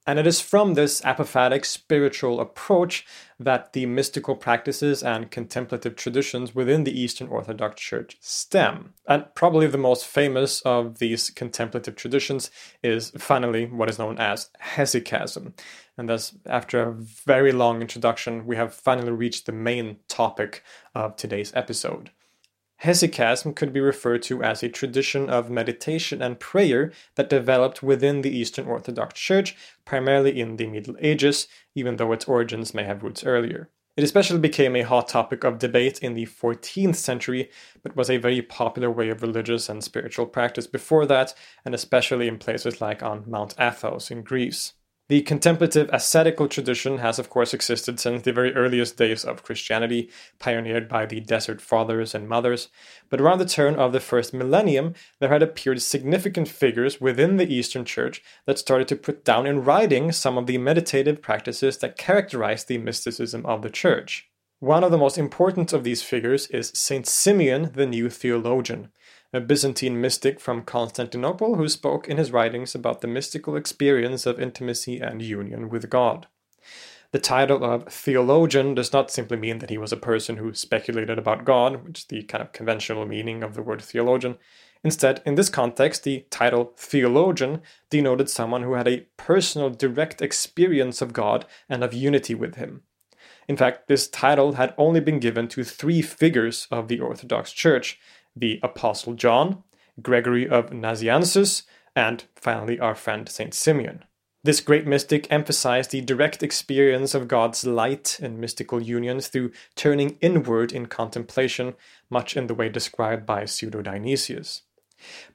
And 0.07 0.19
it 0.19 0.27
is 0.27 0.41
from 0.41 0.75
this 0.75 1.03
apophatic 1.03 1.65
spiritual 1.65 2.41
approach 2.41 3.07
that 3.39 3.75
the 3.75 3.85
mystical 3.87 4.35
practices 4.35 5.03
and 5.03 5.31
contemplative 5.31 5.95
traditions 5.95 6.55
within 6.55 6.85
the 6.85 6.99
Eastern 6.99 7.29
Orthodox 7.29 7.81
Church 7.81 8.17
stem. 8.19 8.95
And 9.07 9.27
probably 9.35 9.67
the 9.67 9.79
most 9.79 10.07
famous 10.07 10.63
of 10.63 10.99
these 10.99 11.29
contemplative 11.31 11.97
traditions 11.97 12.51
is 12.83 13.11
finally 13.19 13.67
what 13.67 13.91
is 13.91 13.99
known 13.99 14.19
as 14.19 14.49
hesychasm. 14.75 15.53
And 15.99 16.09
thus, 16.09 16.35
after 16.47 16.83
a 16.83 16.93
very 16.93 17.53
long 17.53 17.83
introduction, 17.83 18.47
we 18.47 18.57
have 18.57 18.75
finally 18.75 19.13
reached 19.13 19.45
the 19.45 19.53
main 19.53 19.99
topic 20.09 20.65
of 20.95 21.15
today's 21.15 21.53
episode. 21.55 22.11
Hesychasm 22.83 23.55
could 23.55 23.73
be 23.73 23.81
referred 23.81 24.23
to 24.23 24.43
as 24.43 24.63
a 24.63 24.69
tradition 24.69 25.29
of 25.29 25.51
meditation 25.51 26.23
and 26.23 26.41
prayer 26.41 26.93
that 27.17 27.29
developed 27.29 27.83
within 27.83 28.23
the 28.23 28.35
Eastern 28.35 28.67
Orthodox 28.67 29.21
Church, 29.21 29.55
primarily 29.85 30.41
in 30.41 30.57
the 30.57 30.67
Middle 30.67 30.97
Ages, 30.99 31.47
even 31.75 31.97
though 31.97 32.13
its 32.13 32.25
origins 32.25 32.73
may 32.73 32.85
have 32.85 33.03
roots 33.03 33.23
earlier. 33.25 33.69
It 33.97 34.05
especially 34.05 34.39
became 34.39 34.77
a 34.77 34.83
hot 34.83 35.09
topic 35.09 35.45
of 35.45 35.59
debate 35.59 35.99
in 35.99 36.15
the 36.15 36.25
14th 36.25 36.97
century, 36.97 37.51
but 37.83 37.97
was 37.97 38.09
a 38.09 38.17
very 38.17 38.41
popular 38.41 38.91
way 38.91 39.11
of 39.11 39.21
religious 39.21 39.69
and 39.69 39.85
spiritual 39.85 40.25
practice 40.25 40.67
before 40.67 41.05
that, 41.05 41.35
and 41.67 41.75
especially 41.75 42.29
in 42.29 42.39
places 42.39 42.81
like 42.81 43.03
on 43.03 43.25
Mount 43.27 43.55
Athos 43.59 44.11
in 44.11 44.23
Greece. 44.23 44.73
The 45.11 45.23
contemplative 45.23 45.91
ascetical 45.93 46.47
tradition 46.47 46.99
has, 46.99 47.19
of 47.19 47.29
course, 47.29 47.53
existed 47.53 47.99
since 47.99 48.23
the 48.23 48.33
very 48.33 48.55
earliest 48.55 48.97
days 48.97 49.25
of 49.25 49.43
Christianity, 49.43 50.09
pioneered 50.39 50.89
by 50.89 51.05
the 51.05 51.19
Desert 51.19 51.61
Fathers 51.61 52.15
and 52.15 52.29
Mothers. 52.29 52.69
But 53.09 53.21
around 53.21 53.39
the 53.39 53.45
turn 53.45 53.75
of 53.75 53.93
the 53.93 53.99
first 53.99 54.33
millennium, 54.33 54.95
there 55.19 55.31
had 55.31 55.43
appeared 55.43 55.83
significant 55.83 56.47
figures 56.47 57.01
within 57.01 57.39
the 57.39 57.53
Eastern 57.53 57.85
Church 57.85 58.23
that 58.47 58.61
started 58.61 58.87
to 58.87 58.95
put 58.95 59.25
down 59.25 59.49
in 59.49 59.65
writing 59.65 60.13
some 60.13 60.39
of 60.39 60.47
the 60.47 60.59
meditative 60.59 61.21
practices 61.21 61.79
that 61.79 61.99
characterized 61.99 62.69
the 62.69 62.79
mysticism 62.79 63.45
of 63.47 63.63
the 63.63 63.71
Church. 63.71 64.31
One 64.61 64.85
of 64.85 64.93
the 64.93 64.99
most 64.99 65.19
important 65.19 65.73
of 65.73 65.83
these 65.83 66.05
figures 66.05 66.47
is 66.51 66.71
Saint 66.73 67.09
Simeon, 67.09 67.73
the 67.75 67.87
New 67.87 68.11
Theologian 68.11 68.93
a 69.33 69.41
Byzantine 69.41 70.01
mystic 70.01 70.41
from 70.41 70.63
Constantinople 70.63 71.55
who 71.55 71.69
spoke 71.69 72.09
in 72.09 72.17
his 72.17 72.33
writings 72.33 72.75
about 72.75 73.01
the 73.01 73.07
mystical 73.07 73.55
experience 73.55 74.27
of 74.27 74.41
intimacy 74.41 74.99
and 74.99 75.23
union 75.23 75.69
with 75.69 75.89
God. 75.89 76.27
The 77.13 77.19
title 77.19 77.65
of 77.65 77.85
theologian 77.93 78.75
does 78.75 78.93
not 78.93 79.11
simply 79.11 79.37
mean 79.37 79.59
that 79.59 79.71
he 79.71 79.79
was 79.79 79.93
a 79.93 79.97
person 79.97 80.37
who 80.37 80.55
speculated 80.55 81.19
about 81.19 81.45
God, 81.45 81.85
which 81.85 82.01
is 82.01 82.05
the 82.05 82.23
kind 82.23 82.43
of 82.43 82.53
conventional 82.53 83.07
meaning 83.07 83.43
of 83.43 83.55
the 83.55 83.63
word 83.63 83.83
theologian. 83.83 84.37
Instead, 84.83 85.21
in 85.27 85.35
this 85.35 85.49
context, 85.49 86.05
the 86.05 86.25
title 86.31 86.73
theologian 86.77 87.63
denoted 87.91 88.31
someone 88.31 88.63
who 88.63 88.75
had 88.75 88.89
a 88.89 89.07
personal, 89.17 89.71
direct 89.71 90.23
experience 90.23 91.03
of 91.03 91.13
God 91.13 91.47
and 91.69 91.85
of 91.85 91.93
unity 91.93 92.35
with 92.35 92.55
Him. 92.55 92.83
In 93.49 93.57
fact, 93.57 93.89
this 93.89 94.09
title 94.09 94.53
had 94.53 94.75
only 94.79 95.01
been 95.01 95.19
given 95.19 95.49
to 95.49 95.65
three 95.65 96.03
figures 96.03 96.69
of 96.71 96.87
the 96.87 97.01
Orthodox 97.01 97.53
Church 97.53 97.99
the 98.41 98.59
Apostle 98.63 99.15
John, 99.15 99.63
Gregory 100.03 100.49
of 100.49 100.71
Nazianzus, 100.71 101.63
and 101.95 102.25
finally 102.35 102.81
our 102.81 102.95
friend 102.95 103.29
Saint 103.29 103.55
Simeon. 103.55 104.05
This 104.43 104.63
great 104.63 104.87
mystic 104.87 105.31
emphasized 105.31 105.91
the 105.91 106.01
direct 106.01 106.43
experience 106.43 107.15
of 107.15 107.29
God's 107.29 107.67
light 107.67 108.19
and 108.23 108.39
mystical 108.39 108.81
unions 108.81 109.29
through 109.29 109.53
turning 109.77 110.17
inward 110.23 110.73
in 110.73 110.87
contemplation, 110.87 111.75
much 112.09 112.39
in 112.39 112.47
the 112.47 112.55
way 112.55 112.71
described 112.71 113.27
by 113.27 113.45
Pseudo 113.45 113.83
Dionysius. 113.83 114.63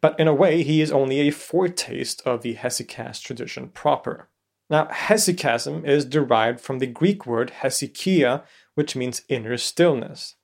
But 0.01 0.19
in 0.19 0.27
a 0.27 0.33
way, 0.33 0.63
he 0.63 0.81
is 0.81 0.91
only 0.91 1.19
a 1.19 1.31
foretaste 1.31 2.21
of 2.25 2.41
the 2.41 2.55
hesychast 2.55 3.21
tradition 3.21 3.69
proper. 3.69 4.27
Now, 4.71 4.85
hesychasm 4.85 5.85
is 5.85 6.05
derived 6.05 6.59
from 6.59 6.79
the 6.79 6.87
Greek 6.87 7.27
word 7.27 7.51
hesychia, 7.61 8.43
which 8.73 8.95
means 8.95 9.21
inner 9.29 9.57
stillness. 9.57 10.35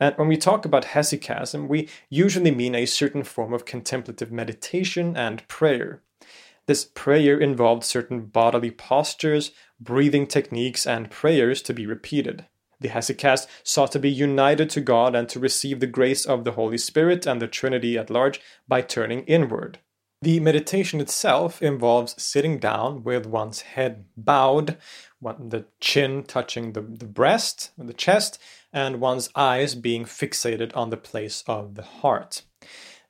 And 0.00 0.16
when 0.16 0.28
we 0.28 0.38
talk 0.38 0.64
about 0.64 0.86
hesychasm, 0.86 1.68
we 1.68 1.88
usually 2.08 2.50
mean 2.50 2.74
a 2.74 2.86
certain 2.86 3.22
form 3.22 3.52
of 3.52 3.66
contemplative 3.66 4.32
meditation 4.32 5.14
and 5.16 5.46
prayer. 5.46 6.02
This 6.66 6.86
prayer 6.86 7.38
involved 7.38 7.84
certain 7.84 8.22
bodily 8.26 8.70
postures, 8.70 9.52
breathing 9.78 10.26
techniques, 10.26 10.86
and 10.86 11.10
prayers 11.10 11.60
to 11.62 11.74
be 11.74 11.86
repeated. 11.86 12.46
The 12.80 12.88
hesychast 12.88 13.46
sought 13.62 13.92
to 13.92 13.98
be 13.98 14.10
united 14.10 14.70
to 14.70 14.80
God 14.80 15.14
and 15.14 15.28
to 15.28 15.38
receive 15.38 15.80
the 15.80 15.86
grace 15.86 16.24
of 16.24 16.44
the 16.44 16.52
Holy 16.52 16.78
Spirit 16.78 17.26
and 17.26 17.42
the 17.42 17.48
Trinity 17.48 17.98
at 17.98 18.08
large 18.08 18.40
by 18.66 18.80
turning 18.80 19.24
inward. 19.24 19.80
The 20.22 20.40
meditation 20.40 21.00
itself 21.00 21.62
involves 21.62 22.20
sitting 22.22 22.58
down 22.58 23.04
with 23.04 23.26
one's 23.26 23.62
head 23.62 24.04
bowed, 24.16 24.76
the 25.22 25.64
chin 25.80 26.24
touching 26.24 26.72
the, 26.72 26.82
the 26.82 27.06
breast, 27.06 27.70
the 27.76 27.94
chest, 27.94 28.38
and 28.72 29.00
one's 29.00 29.30
eyes 29.34 29.74
being 29.74 30.04
fixated 30.04 30.76
on 30.76 30.90
the 30.90 30.96
place 30.96 31.42
of 31.46 31.74
the 31.74 31.82
heart. 31.82 32.42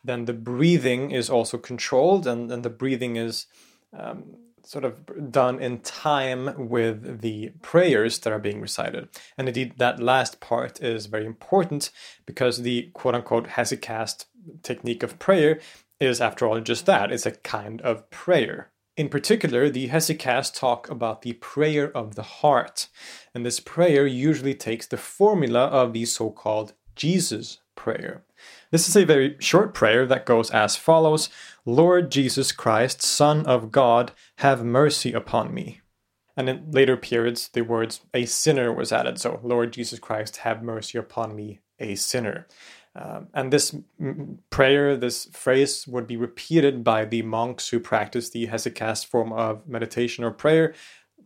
Then 0.02 0.24
the 0.24 0.32
breathing 0.32 1.10
is 1.10 1.28
also 1.28 1.58
controlled, 1.58 2.26
and, 2.26 2.50
and 2.50 2.62
the 2.62 2.70
breathing 2.70 3.16
is 3.16 3.46
um, 3.92 4.36
sort 4.64 4.84
of 4.84 5.32
done 5.32 5.58
in 5.58 5.80
time 5.80 6.68
with 6.68 7.20
the 7.20 7.50
prayers 7.60 8.18
that 8.20 8.32
are 8.32 8.38
being 8.38 8.60
recited. 8.60 9.08
And 9.36 9.48
indeed, 9.48 9.74
that 9.78 10.00
last 10.00 10.40
part 10.40 10.80
is 10.80 11.06
very 11.06 11.26
important 11.26 11.90
because 12.24 12.62
the 12.62 12.90
quote 12.94 13.14
unquote 13.14 13.48
hesychast 13.48 14.26
technique 14.62 15.02
of 15.02 15.18
prayer 15.18 15.60
is, 15.98 16.20
after 16.20 16.46
all, 16.46 16.60
just 16.60 16.86
that 16.86 17.12
it's 17.12 17.26
a 17.26 17.32
kind 17.32 17.80
of 17.82 18.08
prayer. 18.10 18.70
In 19.00 19.08
particular, 19.08 19.70
the 19.70 19.88
hesychasts 19.88 20.54
talk 20.54 20.90
about 20.90 21.22
the 21.22 21.32
prayer 21.32 21.90
of 21.96 22.16
the 22.16 22.22
heart, 22.22 22.88
and 23.34 23.46
this 23.46 23.58
prayer 23.58 24.06
usually 24.06 24.52
takes 24.52 24.86
the 24.86 24.98
formula 24.98 25.68
of 25.68 25.94
the 25.94 26.04
so 26.04 26.28
called 26.28 26.74
Jesus 26.96 27.60
prayer. 27.74 28.24
This 28.70 28.90
is 28.90 28.96
a 28.96 29.06
very 29.06 29.36
short 29.38 29.72
prayer 29.72 30.04
that 30.04 30.26
goes 30.26 30.50
as 30.50 30.76
follows 30.76 31.30
Lord 31.64 32.10
Jesus 32.10 32.52
Christ, 32.52 33.00
Son 33.00 33.46
of 33.46 33.72
God, 33.72 34.12
have 34.36 34.62
mercy 34.66 35.14
upon 35.14 35.54
me. 35.54 35.80
And 36.36 36.50
in 36.50 36.70
later 36.70 36.98
periods, 36.98 37.48
the 37.48 37.62
words 37.62 38.02
a 38.12 38.26
sinner 38.26 38.70
was 38.70 38.92
added. 38.92 39.18
So, 39.18 39.40
Lord 39.42 39.72
Jesus 39.72 39.98
Christ, 39.98 40.36
have 40.44 40.62
mercy 40.62 40.98
upon 40.98 41.34
me, 41.34 41.60
a 41.78 41.94
sinner. 41.94 42.46
Um, 43.00 43.28
and 43.32 43.52
this 43.52 43.74
prayer, 44.50 44.96
this 44.96 45.26
phrase, 45.32 45.86
would 45.88 46.06
be 46.06 46.16
repeated 46.16 46.84
by 46.84 47.04
the 47.04 47.22
monks 47.22 47.68
who 47.68 47.80
practice 47.80 48.30
the 48.30 48.48
hesychast 48.48 49.06
form 49.06 49.32
of 49.32 49.66
meditation 49.66 50.22
or 50.22 50.30
prayer 50.30 50.74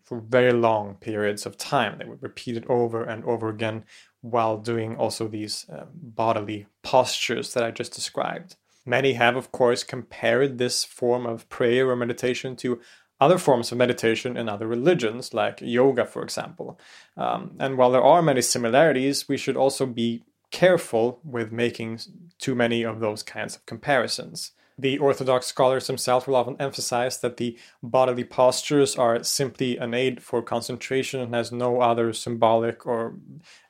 for 0.04 0.20
very 0.20 0.52
long 0.52 0.94
periods 0.96 1.46
of 1.46 1.56
time. 1.56 1.98
They 1.98 2.04
would 2.04 2.22
repeat 2.22 2.56
it 2.56 2.66
over 2.68 3.02
and 3.02 3.24
over 3.24 3.48
again 3.48 3.84
while 4.20 4.58
doing 4.58 4.96
also 4.96 5.26
these 5.26 5.66
uh, 5.68 5.86
bodily 5.92 6.66
postures 6.82 7.52
that 7.54 7.64
I 7.64 7.70
just 7.70 7.92
described. 7.92 8.56
Many 8.86 9.14
have, 9.14 9.34
of 9.34 9.50
course, 9.50 9.82
compared 9.82 10.58
this 10.58 10.84
form 10.84 11.26
of 11.26 11.48
prayer 11.48 11.88
or 11.90 11.96
meditation 11.96 12.54
to 12.56 12.80
other 13.20 13.38
forms 13.38 13.72
of 13.72 13.78
meditation 13.78 14.36
in 14.36 14.48
other 14.48 14.66
religions, 14.66 15.32
like 15.32 15.60
yoga, 15.60 16.04
for 16.04 16.22
example. 16.22 16.78
Um, 17.16 17.56
and 17.58 17.78
while 17.78 17.90
there 17.90 18.02
are 18.02 18.22
many 18.22 18.42
similarities, 18.42 19.28
we 19.28 19.36
should 19.36 19.56
also 19.56 19.86
be 19.86 20.22
careful 20.50 21.20
with 21.24 21.52
making 21.52 22.00
too 22.38 22.54
many 22.54 22.82
of 22.82 23.00
those 23.00 23.22
kinds 23.22 23.56
of 23.56 23.66
comparisons. 23.66 24.52
The 24.76 24.98
Orthodox 24.98 25.46
scholars 25.46 25.86
themselves 25.86 26.26
will 26.26 26.34
often 26.34 26.56
emphasize 26.58 27.18
that 27.20 27.36
the 27.36 27.56
bodily 27.82 28.24
postures 28.24 28.96
are 28.96 29.22
simply 29.22 29.76
an 29.76 29.94
aid 29.94 30.22
for 30.22 30.42
concentration 30.42 31.20
and 31.20 31.34
has 31.34 31.52
no 31.52 31.80
other 31.80 32.12
symbolic 32.12 32.84
or 32.84 33.14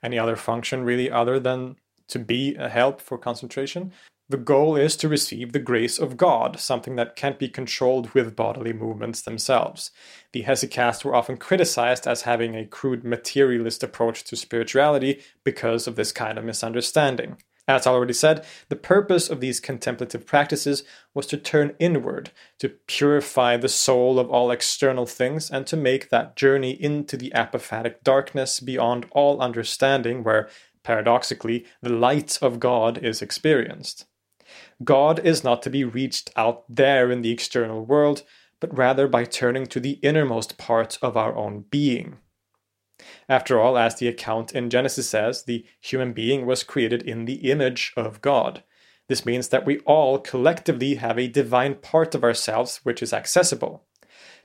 any 0.03 0.19
other 0.19 0.37
function 0.37 0.83
really 0.83 1.11
other 1.11 1.39
than 1.39 1.77
to 2.09 2.19
be 2.19 2.55
a 2.55 2.69
help 2.69 3.01
for 3.01 3.19
concentration. 3.19 3.93
The 4.35 4.41
goal 4.41 4.75
is 4.75 4.97
to 4.97 5.09
receive 5.09 5.53
the 5.53 5.61
grace 5.61 5.97
of 5.97 6.17
God, 6.17 6.59
something 6.59 6.97
that 6.97 7.15
can't 7.15 7.39
be 7.39 7.49
controlled 7.49 8.11
with 8.15 8.35
bodily 8.35 8.73
movements 8.73 9.23
themselves. 9.23 9.93
The 10.33 10.43
hesychasts 10.43 11.05
were 11.05 11.15
often 11.15 11.37
criticized 11.37 12.09
as 12.09 12.23
having 12.23 12.57
a 12.57 12.67
crude 12.67 13.05
materialist 13.05 13.85
approach 13.85 14.25
to 14.25 14.35
spirituality 14.35 15.23
because 15.45 15.87
of 15.87 15.95
this 15.95 16.11
kind 16.11 16.37
of 16.37 16.45
misunderstanding. 16.45 17.37
As 17.69 17.87
already 17.87 18.13
said, 18.13 18.45
the 18.69 18.75
purpose 18.75 19.31
of 19.31 19.39
these 19.39 19.61
contemplative 19.61 20.27
practices 20.27 20.83
was 21.15 21.29
to 21.29 21.37
turn 21.37 21.77
inward, 21.79 22.33
to 22.59 22.71
purify 22.71 23.57
the 23.57 23.69
soul 23.69 24.19
of 24.19 24.29
all 24.29 24.51
external 24.51 25.07
things, 25.07 25.49
and 25.49 25.65
to 25.69 25.77
make 25.77 26.09
that 26.09 26.35
journey 26.35 26.73
into 26.73 27.17
the 27.17 27.31
apophatic 27.37 28.03
darkness 28.03 28.59
beyond 28.59 29.07
all 29.13 29.41
understanding, 29.41 30.25
where, 30.25 30.49
paradoxically, 30.83 31.65
the 31.83 31.89
light 31.89 32.37
of 32.43 32.59
God 32.59 32.99
is 32.99 33.23
experienced. 33.23 34.07
God 34.85 35.19
is 35.21 35.43
not 35.43 35.63
to 35.63 35.71
be 35.71 35.85
reached 35.85 36.31
out 36.37 36.65
there 36.69 37.11
in 37.11 37.23
the 37.23 37.33
external 37.33 37.85
world, 37.85 38.23
but 38.61 38.77
rather 38.77 39.09
by 39.09 39.25
turning 39.25 39.67
to 39.67 39.81
the 39.81 39.99
innermost 40.03 40.59
part 40.59 40.99
of 41.03 41.17
our 41.17 41.35
own 41.35 41.65
being. 41.71 42.19
After 43.29 43.61
all, 43.61 43.77
as 43.77 43.97
the 43.97 44.09
account 44.09 44.53
in 44.53 44.71
Genesis 44.71 45.09
says, 45.09 45.45
the 45.45 45.65
human 45.81 46.13
being 46.13 46.47
was 46.47 46.63
created 46.63 47.03
in 47.03 47.25
the 47.25 47.51
image 47.51 47.93
of 47.97 48.23
God. 48.23 48.63
This 49.09 49.27
means 49.27 49.49
that 49.49 49.67
we 49.67 49.81
all 49.81 50.19
collectively 50.19 50.95
have 50.95 51.19
a 51.19 51.29
divine 51.29 51.75
part 51.75 52.15
of 52.15 52.25
ourselves 52.25 52.81
which 52.85 53.03
is 53.03 53.13
accessible. 53.13 53.85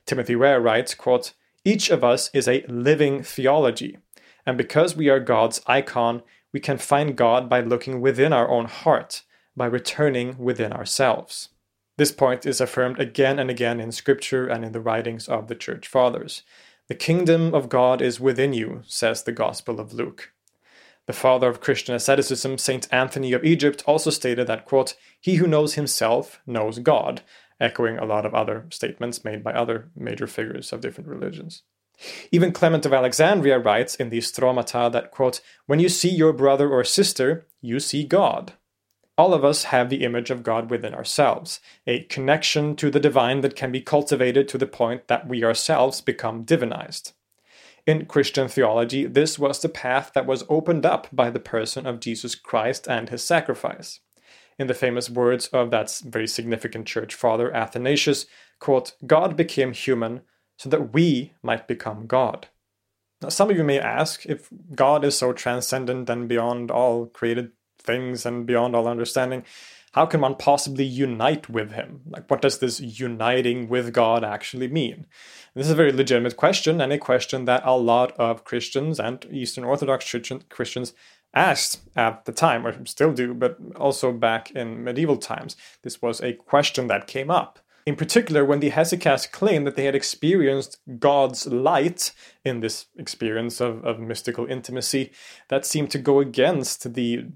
Timothy 0.04 0.36
Ware 0.36 0.60
writes, 0.60 0.94
quote, 0.94 1.32
Each 1.64 1.90
of 1.90 2.04
us 2.04 2.30
is 2.34 2.48
a 2.48 2.64
living 2.68 3.22
theology, 3.22 3.98
and 4.44 4.58
because 4.58 4.96
we 4.96 5.08
are 5.08 5.20
God's 5.20 5.62
icon, 5.66 6.22
we 6.52 6.60
can 6.60 6.78
find 6.78 7.16
God 7.16 7.48
by 7.48 7.60
looking 7.60 8.00
within 8.00 8.32
our 8.32 8.50
own 8.50 8.66
heart, 8.66 9.22
by 9.56 9.66
returning 9.66 10.38
within 10.38 10.72
ourselves. 10.72 11.50
This 11.96 12.12
point 12.12 12.46
is 12.46 12.60
affirmed 12.60 12.98
again 12.98 13.38
and 13.38 13.50
again 13.50 13.80
in 13.80 13.92
Scripture 13.92 14.46
and 14.46 14.64
in 14.64 14.72
the 14.72 14.80
writings 14.80 15.28
of 15.28 15.48
the 15.48 15.54
Church 15.54 15.86
Fathers. 15.86 16.42
The 16.88 16.94
kingdom 16.94 17.54
of 17.54 17.68
God 17.68 18.00
is 18.00 18.18
within 18.18 18.52
you, 18.52 18.82
says 18.86 19.22
the 19.22 19.32
Gospel 19.32 19.78
of 19.78 19.92
Luke. 19.92 20.32
The 21.06 21.12
father 21.12 21.48
of 21.48 21.60
Christian 21.60 21.94
asceticism, 21.94 22.58
Saint 22.58 22.88
Anthony 22.92 23.32
of 23.32 23.44
Egypt, 23.44 23.82
also 23.86 24.10
stated 24.10 24.46
that, 24.46 24.64
quote, 24.64 24.94
He 25.20 25.36
who 25.36 25.46
knows 25.46 25.74
himself 25.74 26.40
knows 26.46 26.78
God, 26.78 27.22
echoing 27.60 27.98
a 27.98 28.04
lot 28.04 28.24
of 28.24 28.34
other 28.34 28.66
statements 28.70 29.24
made 29.24 29.44
by 29.44 29.52
other 29.52 29.90
major 29.94 30.26
figures 30.26 30.72
of 30.72 30.80
different 30.80 31.10
religions. 31.10 31.62
Even 32.32 32.52
Clement 32.52 32.86
of 32.86 32.92
Alexandria 32.92 33.58
writes 33.58 33.94
in 33.94 34.08
the 34.08 34.18
Stromata 34.18 34.90
that, 34.90 35.10
quote, 35.10 35.40
When 35.66 35.80
you 35.80 35.88
see 35.88 36.08
your 36.08 36.32
brother 36.32 36.70
or 36.70 36.82
sister, 36.84 37.46
you 37.60 37.78
see 37.78 38.04
God. 38.04 38.54
All 39.20 39.34
of 39.34 39.44
us 39.44 39.64
have 39.64 39.90
the 39.90 40.02
image 40.02 40.30
of 40.30 40.42
God 40.42 40.70
within 40.70 40.94
ourselves, 40.94 41.60
a 41.86 42.04
connection 42.04 42.74
to 42.76 42.90
the 42.90 42.98
divine 42.98 43.42
that 43.42 43.54
can 43.54 43.70
be 43.70 43.82
cultivated 43.82 44.48
to 44.48 44.56
the 44.56 44.66
point 44.66 45.08
that 45.08 45.28
we 45.28 45.44
ourselves 45.44 46.00
become 46.00 46.46
divinized. 46.46 47.12
In 47.86 48.06
Christian 48.06 48.48
theology, 48.48 49.04
this 49.04 49.38
was 49.38 49.60
the 49.60 49.68
path 49.68 50.12
that 50.14 50.24
was 50.24 50.44
opened 50.48 50.86
up 50.86 51.06
by 51.12 51.28
the 51.28 51.38
person 51.38 51.86
of 51.86 52.00
Jesus 52.00 52.34
Christ 52.34 52.88
and 52.88 53.10
his 53.10 53.22
sacrifice. 53.22 54.00
In 54.58 54.68
the 54.68 54.72
famous 54.72 55.10
words 55.10 55.48
of 55.48 55.70
that 55.70 56.00
very 56.02 56.26
significant 56.26 56.86
church 56.86 57.14
father 57.14 57.54
Athanasius, 57.54 58.24
quote, 58.58 58.94
God 59.06 59.36
became 59.36 59.74
human 59.74 60.22
so 60.56 60.70
that 60.70 60.94
we 60.94 61.34
might 61.42 61.68
become 61.68 62.06
God. 62.06 62.48
Now, 63.20 63.28
some 63.28 63.50
of 63.50 63.56
you 63.58 63.64
may 63.64 63.78
ask 63.78 64.24
if 64.24 64.48
God 64.74 65.04
is 65.04 65.18
so 65.18 65.34
transcendent 65.34 66.08
and 66.08 66.26
beyond 66.26 66.70
all 66.70 67.04
created 67.04 67.52
things 67.80 68.24
and 68.26 68.46
beyond 68.46 68.76
all 68.76 68.86
understanding, 68.86 69.44
how 69.92 70.06
can 70.06 70.20
one 70.20 70.36
possibly 70.36 70.84
unite 70.84 71.48
with 71.48 71.72
him? 71.72 72.02
Like, 72.08 72.30
what 72.30 72.42
does 72.42 72.58
this 72.58 72.80
uniting 72.80 73.68
with 73.68 73.92
God 73.92 74.22
actually 74.22 74.68
mean? 74.68 75.06
This 75.54 75.66
is 75.66 75.72
a 75.72 75.76
very 75.76 75.92
legitimate 75.92 76.36
question, 76.36 76.80
and 76.80 76.92
a 76.92 76.98
question 76.98 77.44
that 77.46 77.62
a 77.64 77.76
lot 77.76 78.12
of 78.12 78.44
Christians 78.44 79.00
and 79.00 79.26
Eastern 79.32 79.64
Orthodox 79.64 80.14
Christians 80.48 80.94
asked 81.34 81.80
at 81.96 82.24
the 82.24 82.32
time, 82.32 82.66
or 82.66 82.86
still 82.86 83.12
do, 83.12 83.34
but 83.34 83.58
also 83.74 84.12
back 84.12 84.52
in 84.52 84.84
medieval 84.84 85.16
times. 85.16 85.56
This 85.82 86.00
was 86.00 86.20
a 86.20 86.34
question 86.34 86.86
that 86.86 87.08
came 87.08 87.30
up. 87.30 87.58
In 87.86 87.96
particular, 87.96 88.44
when 88.44 88.60
the 88.60 88.70
hesychasts 88.70 89.30
claimed 89.30 89.66
that 89.66 89.76
they 89.76 89.84
had 89.84 89.94
experienced 89.94 90.78
God's 90.98 91.46
light 91.46 92.12
in 92.44 92.60
this 92.60 92.86
experience 92.96 93.60
of, 93.60 93.84
of 93.84 93.98
mystical 93.98 94.46
intimacy, 94.46 95.12
that 95.48 95.66
seemed 95.66 95.90
to 95.92 95.98
go 95.98 96.20
against 96.20 96.94
the 96.94 97.26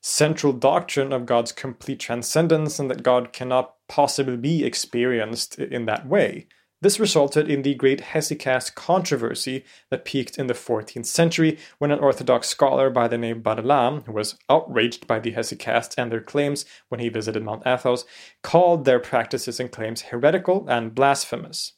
central 0.00 0.52
doctrine 0.52 1.12
of 1.12 1.26
God's 1.26 1.52
complete 1.52 2.00
transcendence 2.00 2.78
and 2.78 2.90
that 2.90 3.04
God 3.04 3.32
cannot 3.32 3.76
possibly 3.88 4.36
be 4.36 4.64
experienced 4.64 5.58
in 5.58 5.86
that 5.86 6.06
way. 6.06 6.48
This 6.82 6.98
resulted 6.98 7.48
in 7.48 7.62
the 7.62 7.76
great 7.76 8.00
hesychast 8.00 8.74
controversy 8.74 9.64
that 9.90 10.04
peaked 10.04 10.36
in 10.36 10.48
the 10.48 10.54
14th 10.54 11.06
century 11.06 11.56
when 11.78 11.92
an 11.92 12.00
Orthodox 12.00 12.48
scholar 12.48 12.90
by 12.90 13.06
the 13.06 13.16
name 13.16 13.40
Barlaam, 13.40 14.02
who 14.02 14.10
was 14.10 14.36
outraged 14.50 15.06
by 15.06 15.20
the 15.20 15.30
hesychasts 15.30 15.94
and 15.96 16.10
their 16.10 16.20
claims 16.20 16.64
when 16.88 16.98
he 16.98 17.08
visited 17.08 17.44
Mount 17.44 17.64
Athos, 17.64 18.04
called 18.42 18.84
their 18.84 18.98
practices 18.98 19.60
and 19.60 19.70
claims 19.70 20.02
heretical 20.02 20.68
and 20.68 20.92
blasphemous. 20.92 21.74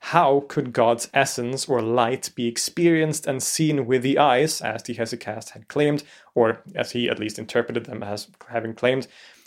How 0.00 0.44
could 0.48 0.74
God's 0.74 1.08
essence 1.14 1.66
or 1.66 1.80
light 1.80 2.28
be 2.34 2.46
experienced 2.46 3.26
and 3.26 3.42
seen 3.42 3.86
with 3.86 4.02
the 4.02 4.18
eyes, 4.18 4.60
as 4.60 4.82
the 4.82 4.94
hesychast 4.94 5.52
had 5.52 5.68
claimed, 5.68 6.04
or 6.34 6.62
as 6.74 6.92
he 6.92 7.08
at 7.08 7.18
least 7.18 7.38
interpreted 7.38 7.86
them 7.86 8.02
as 8.02 8.28
having 8.50 8.74
claimed? 8.74 9.06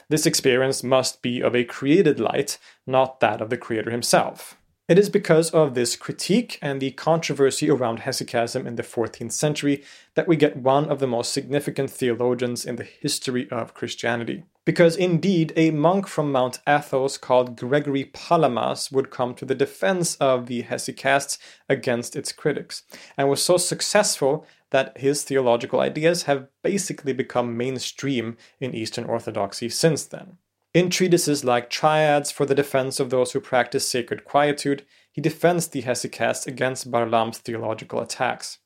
This 0.10 0.26
experience 0.26 0.84
must 0.84 1.22
be 1.22 1.42
of 1.42 1.56
a 1.56 1.64
created 1.64 2.20
light, 2.20 2.58
not 2.88 3.20
that 3.20 3.40
of 3.40 3.52
the 3.52 3.58
Creator 3.58 3.92
himself. 3.92 4.58
It 4.88 5.00
is 5.00 5.10
because 5.10 5.50
of 5.50 5.74
this 5.74 5.96
critique 5.96 6.60
and 6.62 6.80
the 6.80 6.92
controversy 6.92 7.72
around 7.72 8.02
hesychasm 8.02 8.68
in 8.68 8.76
the 8.76 8.84
14th 8.84 9.32
century 9.32 9.84
that 10.14 10.28
we 10.28 10.36
get 10.36 10.58
one 10.58 10.92
of 10.92 11.00
the 11.00 11.08
most 11.08 11.34
significant 11.34 11.90
theologians 11.90 12.66
in 12.66 12.76
the 12.76 12.84
history 12.84 13.50
of 13.50 13.74
Christianity. 13.74 14.44
Because 14.64 14.96
indeed, 14.96 15.54
a 15.56 15.72
monk 15.72 16.06
from 16.06 16.32
Mount 16.32 16.60
Athos 16.68 17.18
called 17.18 17.56
Gregory 17.56 18.12
Palamas 18.14 18.92
would 18.92 19.10
come 19.10 19.34
to 19.36 19.46
the 19.46 19.56
defense 19.56 20.18
of 20.18 20.46
the 20.46 20.62
hesychasts 20.62 21.40
against 21.68 22.16
its 22.16 22.32
critics, 22.32 22.84
and 23.18 23.28
was 23.28 23.42
so 23.42 23.58
successful 23.58 24.46
that 24.70 25.00
his 25.00 25.24
theological 25.24 25.80
ideas 25.80 26.24
have 26.24 26.48
basically 26.64 27.14
become 27.14 27.58
mainstream 27.58 28.38
in 28.60 28.76
Eastern 28.76 29.06
Orthodoxy 29.06 29.68
since 29.70 30.06
then. 30.06 30.38
In 30.76 30.90
treatises 30.90 31.46
like 31.46 31.70
Triads 31.70 32.32
for 32.32 32.46
the 32.46 32.54
Defense 32.54 33.00
of 33.00 33.10
Those 33.10 33.32
Who 33.32 33.40
Practice 33.40 33.88
Sacred 33.88 34.26
Quietude, 34.26 34.86
he 35.10 35.22
defends 35.22 35.70
the 35.70 35.84
hesychasts 35.84 36.46
against 36.46 36.92
Barlaam's 36.92 37.38
theological 37.38 38.02
attacks. 38.02 38.58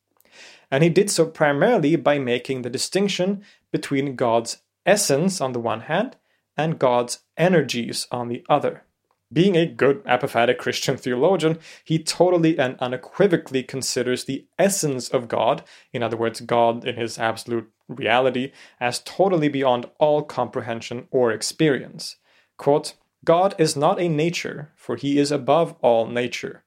And 0.72 0.84
he 0.84 0.90
did 0.90 1.12
so 1.12 1.28
primarily 1.28 1.96
by 1.98 2.18
making 2.18 2.64
the 2.64 2.70
distinction 2.72 3.44
between 3.72 4.16
God's 4.16 4.64
essence 4.88 5.40
on 5.40 5.52
the 5.52 5.60
one 5.60 5.82
hand 5.82 6.16
and 6.58 6.80
God's 6.80 7.20
energies 7.38 8.08
on 8.12 8.28
the 8.28 8.44
other. 8.50 8.86
Being 9.32 9.56
a 9.56 9.68
good 9.68 10.04
apophatic 10.06 10.58
Christian 10.58 10.98
theologian, 10.98 11.60
he 11.84 12.02
totally 12.02 12.58
and 12.58 12.76
unequivocally 12.80 13.62
considers 13.62 14.24
the 14.24 14.48
essence 14.58 15.10
of 15.10 15.28
God, 15.28 15.64
in 15.94 16.02
other 16.02 16.18
words, 16.18 16.42
God 16.42 16.86
in 16.86 16.96
his 16.96 17.20
absolute 17.20 17.70
reality, 17.90 18.52
as 18.80 19.00
totally 19.00 19.50
beyond 19.50 19.88
all 19.98 20.24
comprehension 20.24 21.08
or 21.12 21.32
experience. 21.32 22.16
Quote, 22.58 22.94
God 23.26 23.54
is 23.58 23.76
not 23.76 24.00
a 24.00 24.08
nature, 24.08 24.72
for 24.76 24.96
he 24.96 25.20
is 25.20 25.32
above 25.32 25.76
all 25.82 26.08
nature. 26.08 26.64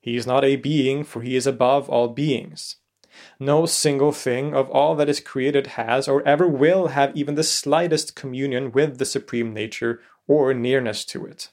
He 0.00 0.16
is 0.16 0.26
not 0.26 0.44
a 0.44 0.56
being, 0.56 1.04
for 1.04 1.22
he 1.22 1.36
is 1.36 1.46
above 1.46 1.88
all 1.88 2.08
beings. 2.08 2.76
No 3.38 3.66
single 3.66 4.12
thing 4.12 4.54
of 4.54 4.70
all 4.70 4.96
that 4.96 5.08
is 5.08 5.20
created 5.20 5.68
has 5.68 6.08
or 6.08 6.26
ever 6.26 6.48
will 6.48 6.88
have 6.88 7.16
even 7.16 7.34
the 7.34 7.44
slightest 7.44 8.16
communion 8.16 8.72
with 8.72 8.98
the 8.98 9.04
supreme 9.04 9.52
nature 9.52 10.00
or 10.26 10.54
nearness 10.54 11.04
to 11.06 11.26
it. 11.26 11.50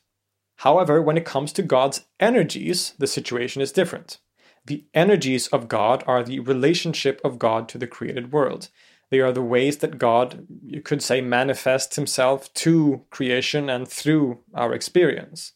However, 0.58 1.02
when 1.02 1.18
it 1.18 1.26
comes 1.26 1.54
to 1.54 1.62
God's 1.62 2.06
energies, 2.20 2.94
the 2.98 3.08
situation 3.08 3.62
is 3.62 3.72
different. 3.72 4.18
The 4.66 4.86
energies 4.94 5.48
of 5.48 5.68
God 5.68 6.04
are 6.06 6.24
the 6.24 6.40
relationship 6.40 7.22
of 7.24 7.40
God 7.40 7.70
to 7.70 7.78
the 7.78 7.88
created 7.88 8.32
world. 8.32 8.70
They 9.10 9.20
are 9.20 9.32
the 9.32 9.42
ways 9.42 9.78
that 9.78 9.98
God, 9.98 10.46
you 10.64 10.82
could 10.82 11.02
say, 11.02 11.22
manifests 11.22 11.96
himself 11.96 12.54
to 12.56 13.06
creation 13.10 13.70
and 13.70 13.88
through 13.88 14.40
our 14.54 14.74
experience. 14.74 15.54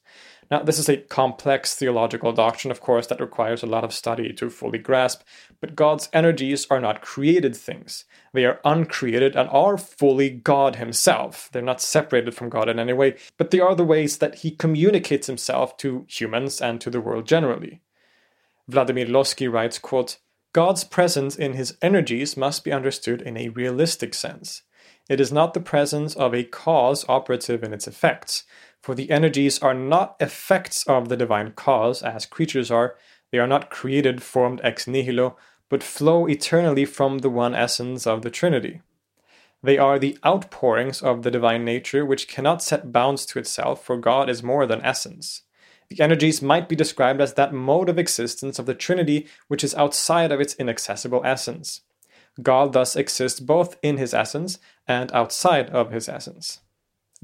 Now, 0.52 0.62
this 0.62 0.78
is 0.78 0.90
a 0.90 0.98
complex 0.98 1.74
theological 1.76 2.32
doctrine, 2.32 2.72
of 2.72 2.82
course, 2.82 3.08
that 3.08 3.20
requires 3.20 3.64
a 3.64 3.68
lot 3.68 3.84
of 3.84 3.94
study 3.94 4.34
to 4.34 4.50
fully 4.50 4.78
grasp, 4.78 5.22
but 5.62 5.76
God's 5.76 6.10
energies 6.14 6.68
are 6.70 6.80
not 6.80 7.02
created 7.02 7.56
things. 7.56 8.06
They 8.34 8.46
are 8.46 8.60
uncreated 8.64 9.36
and 9.36 9.50
are 9.50 9.78
fully 9.78 10.30
God 10.30 10.76
Himself. 10.76 11.50
They're 11.52 11.62
not 11.62 11.82
separated 11.82 12.36
from 12.36 12.50
God 12.50 12.70
in 12.70 12.78
any 12.78 12.94
way, 12.94 13.16
but 13.38 13.52
they 13.52 13.60
are 13.62 13.76
the 13.76 13.86
ways 13.86 14.18
that 14.18 14.36
He 14.36 14.52
communicates 14.52 15.28
Himself 15.28 15.78
to 15.78 16.06
humans 16.08 16.62
and 16.62 16.80
to 16.82 16.90
the 16.90 17.02
world 17.02 17.26
generally. 17.26 17.82
Vladimir 18.68 19.06
Lossky 19.08 19.52
writes, 19.52 19.80
quote, 19.80 20.18
God's 20.54 20.84
presence 20.84 21.36
in 21.36 21.54
His 21.54 21.76
energies 21.82 22.38
must 22.38 22.64
be 22.64 22.72
understood 22.72 23.24
in 23.24 23.38
a 23.38 23.50
realistic 23.50 24.14
sense. 24.14 24.62
It 25.10 25.20
is 25.20 25.32
not 25.32 25.56
the 25.56 25.60
presence 25.60 26.16
of 26.16 26.34
a 26.34 26.44
cause 26.44 27.04
operative 27.10 27.64
in 27.64 27.74
its 27.74 27.88
effects, 27.88 28.44
for 28.80 28.94
the 28.94 29.10
energies 29.10 29.58
are 29.60 29.74
not 29.74 30.16
effects 30.20 30.86
of 30.86 31.10
the 31.10 31.18
divine 31.18 31.54
cause, 31.54 32.04
as 32.04 32.28
creatures 32.28 32.70
are. 32.70 32.96
They 33.32 33.40
are 33.40 33.48
not 33.48 33.72
created, 33.72 34.22
formed 34.22 34.62
ex 34.64 34.88
nihilo, 34.88 35.38
but 35.70 35.82
flow 35.82 36.28
eternally 36.28 36.86
from 36.86 37.20
the 37.20 37.32
one 37.32 37.56
essence 37.56 38.06
of 38.06 38.22
the 38.22 38.30
Trinity. 38.30 38.82
They 39.64 39.80
are 39.80 39.98
the 39.98 40.20
outpourings 40.24 41.02
of 41.02 41.24
the 41.24 41.32
divine 41.32 41.66
nature 41.66 42.06
which 42.06 42.28
cannot 42.28 42.62
set 42.62 42.92
bounds 42.92 43.26
to 43.28 43.40
itself, 43.40 43.84
for 43.84 43.98
God 43.98 44.30
is 44.30 44.44
more 44.44 44.68
than 44.68 44.82
essence. 44.82 45.42
The 45.94 46.04
energies 46.04 46.42
might 46.42 46.68
be 46.68 46.76
described 46.76 47.22
as 47.22 47.36
that 47.36 47.54
mode 47.54 47.88
of 47.88 48.00
existence 48.00 48.58
of 48.58 48.66
the 48.66 48.74
Trinity 48.74 49.28
which 49.48 49.64
is 49.64 49.76
outside 49.76 50.32
of 50.32 50.42
its 50.42 50.56
inaccessible 50.56 51.22
essence. 51.24 51.82
God 52.42 52.74
thus 52.74 52.96
exists 52.96 53.40
both 53.40 53.78
in 53.84 53.98
his 53.98 54.12
essence 54.12 54.58
and 54.88 55.12
outside 55.12 55.70
of 55.70 55.92
his 55.92 56.10
essence. 56.10 56.62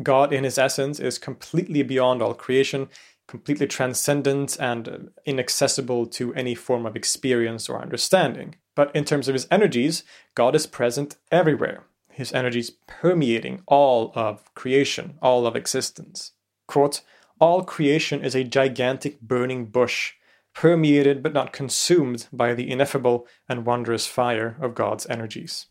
God, 0.03 0.31
in 0.31 0.43
his 0.43 0.59
essence, 0.59 0.99
is 0.99 1.17
completely 1.17 1.81
beyond 1.81 2.21
all 2.21 2.35
creation, 2.35 2.89
completely 3.27 3.65
transcendent 3.65 4.55
and 4.59 5.09
inaccessible 5.25 6.05
to 6.05 6.31
any 6.35 6.53
form 6.53 6.85
of 6.85 6.95
experience 6.95 7.67
or 7.67 7.81
understanding. 7.81 8.53
But 8.75 8.95
in 8.95 9.03
terms 9.03 9.27
of 9.27 9.33
his 9.33 9.47
energies, 9.49 10.03
God 10.35 10.55
is 10.55 10.67
present 10.67 11.15
everywhere, 11.31 11.85
his 12.11 12.31
energies 12.33 12.69
permeating 12.85 13.63
all 13.65 14.11
of 14.13 14.53
creation, 14.53 15.17
all 15.23 15.47
of 15.47 15.55
existence. 15.55 16.33
Quote, 16.67 17.01
all 17.39 17.63
creation 17.63 18.23
is 18.23 18.35
a 18.35 18.43
gigantic 18.43 19.21
burning 19.21 19.65
bush, 19.65 20.13
permeated 20.53 21.23
but 21.23 21.33
not 21.33 21.53
consumed 21.53 22.27
by 22.33 22.53
the 22.53 22.69
ineffable 22.69 23.27
and 23.47 23.65
wondrous 23.65 24.05
fire 24.05 24.57
of 24.61 24.75
God's 24.75 25.05
energies. 25.07 25.67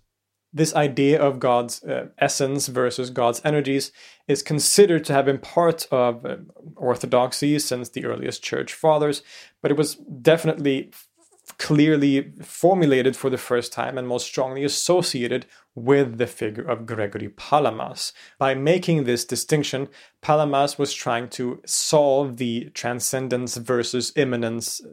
This 0.50 0.74
idea 0.74 1.20
of 1.20 1.40
God's 1.40 1.85
uh, 1.85 2.09
essence 2.18 2.68
versus 2.68 3.11
God's 3.11 3.42
energies 3.44 3.92
is 4.26 4.42
considered 4.42 5.04
to 5.04 5.12
have 5.12 5.26
been 5.26 5.38
part 5.38 5.87
of 5.90 6.24
uh, 6.24 6.37
orthodoxy 6.74 7.59
since 7.59 7.90
the 7.90 8.07
earliest 8.07 8.42
church 8.42 8.72
fathers, 8.72 9.22
but 9.61 9.70
it 9.70 9.76
was 9.76 9.96
definitely 9.96 10.90
clearly 11.59 12.33
formulated 12.42 13.16
for 13.16 13.31
the 13.31 13.38
first 13.38 13.72
time 13.72 13.98
and 13.98 14.09
most 14.09 14.26
strongly 14.26 14.64
associated 14.64 15.46
with 15.79 16.19
the 16.19 16.27
figure 16.27 16.64
of 16.64 16.87
Gregory 16.87 17.29
Palamas. 17.29 18.12
By 18.38 18.55
making 18.55 19.05
this 19.05 19.25
distinction, 19.25 19.88
Palamas 20.21 20.79
was 20.79 20.93
trying 20.93 21.29
to 21.31 21.61
solve 21.64 22.37
the 22.37 22.71
transcendence 22.75 23.57
versus 23.57 24.12
immanence 24.17 24.81
uh, 24.81 24.88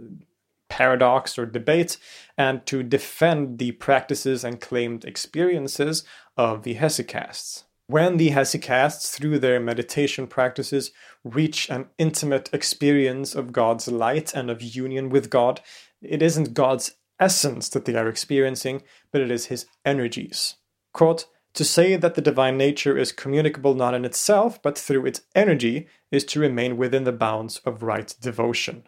paradox 0.70 1.38
or 1.38 1.46
debate 1.46 1.98
and 2.38 2.66
to 2.66 2.84
defend 2.84 3.60
the 3.60 3.72
practices 3.74 4.44
and 4.44 4.60
claimed 4.60 5.06
experiences 5.06 6.04
of 6.38 6.64
the 6.64 6.76
hesychasts. 6.76 7.64
When 7.88 8.18
the 8.18 8.32
hesychasts, 8.32 9.12
through 9.12 9.40
their 9.40 9.60
meditation 9.60 10.26
practices, 10.26 10.92
reach 11.24 11.70
an 11.70 11.88
intimate 12.00 12.50
experience 12.52 13.36
of 13.36 13.52
God's 13.52 13.88
light 13.88 14.34
and 14.34 14.50
of 14.50 14.62
union 14.62 15.10
with 15.10 15.30
God, 15.30 15.62
it 16.02 16.22
isn't 16.24 16.56
God's 16.56 16.96
essence 17.20 17.70
that 17.70 17.86
they 17.86 17.96
are 17.96 18.10
experiencing, 18.10 18.82
but 19.12 19.22
it 19.22 19.30
is 19.30 19.46
his 19.46 19.68
energies. 19.86 20.56
Quote, 20.96 21.26
to 21.56 21.66
say 21.66 21.98
that 21.98 22.16
the 22.16 22.22
divine 22.22 22.58
nature 22.58 22.98
is 22.98 23.12
communicable 23.12 23.74
not 23.74 23.94
in 23.94 24.06
itself, 24.06 24.62
but 24.62 24.78
through 24.78 25.06
its 25.06 25.24
energy, 25.36 25.90
is 26.10 26.24
to 26.24 26.40
remain 26.40 26.78
within 26.78 27.04
the 27.04 27.12
bounds 27.12 27.58
of 27.66 27.84
right 27.84 28.16
devotion. 28.22 28.84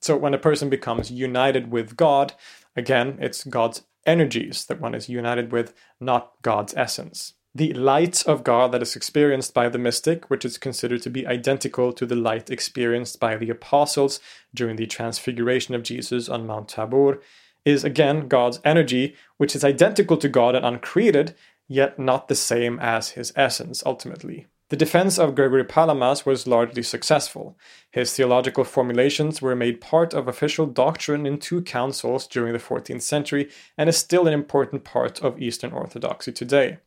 So 0.00 0.16
when 0.16 0.32
a 0.32 0.38
person 0.38 0.70
becomes 0.70 1.10
united 1.10 1.72
with 1.72 1.96
God, 1.96 2.34
again, 2.76 3.18
it's 3.20 3.42
God's 3.42 3.82
energies 4.06 4.64
that 4.66 4.80
one 4.80 4.94
is 4.94 5.08
united 5.08 5.50
with, 5.50 5.74
not 6.00 6.34
God's 6.42 6.72
essence. 6.76 7.32
The 7.52 7.72
light 7.72 8.24
of 8.28 8.44
God 8.44 8.70
that 8.70 8.82
is 8.82 8.94
experienced 8.94 9.52
by 9.52 9.68
the 9.68 9.76
mystic, 9.76 10.30
which 10.30 10.44
is 10.44 10.56
considered 10.56 11.02
to 11.02 11.10
be 11.10 11.26
identical 11.26 11.92
to 11.94 12.06
the 12.06 12.14
light 12.14 12.48
experienced 12.48 13.18
by 13.18 13.34
the 13.34 13.50
apostles 13.50 14.20
during 14.54 14.76
the 14.76 14.86
transfiguration 14.86 15.74
of 15.74 15.82
Jesus 15.82 16.28
on 16.28 16.46
Mount 16.46 16.68
Tabor, 16.68 17.20
is 17.64 17.84
again 17.84 18.28
God's 18.28 18.60
energy, 18.64 19.14
which 19.36 19.54
is 19.54 19.64
identical 19.64 20.16
to 20.18 20.28
God 20.28 20.54
and 20.54 20.64
uncreated, 20.64 21.34
yet 21.68 21.98
not 21.98 22.28
the 22.28 22.34
same 22.34 22.78
as 22.80 23.10
his 23.10 23.32
essence 23.36 23.82
ultimately. 23.86 24.46
The 24.70 24.76
defense 24.76 25.18
of 25.18 25.34
Gregory 25.34 25.64
Palamas 25.64 26.24
was 26.24 26.46
largely 26.46 26.84
successful. 26.84 27.58
His 27.90 28.14
theological 28.14 28.62
formulations 28.62 29.42
were 29.42 29.56
made 29.56 29.80
part 29.80 30.14
of 30.14 30.28
official 30.28 30.64
doctrine 30.66 31.26
in 31.26 31.38
two 31.38 31.60
councils 31.60 32.28
during 32.28 32.52
the 32.52 32.60
14th 32.60 33.02
century 33.02 33.50
and 33.76 33.88
is 33.88 33.96
still 33.96 34.28
an 34.28 34.32
important 34.32 34.84
part 34.84 35.20
of 35.22 35.42
Eastern 35.42 35.72
Orthodoxy 35.72 36.30
today. 36.30 36.78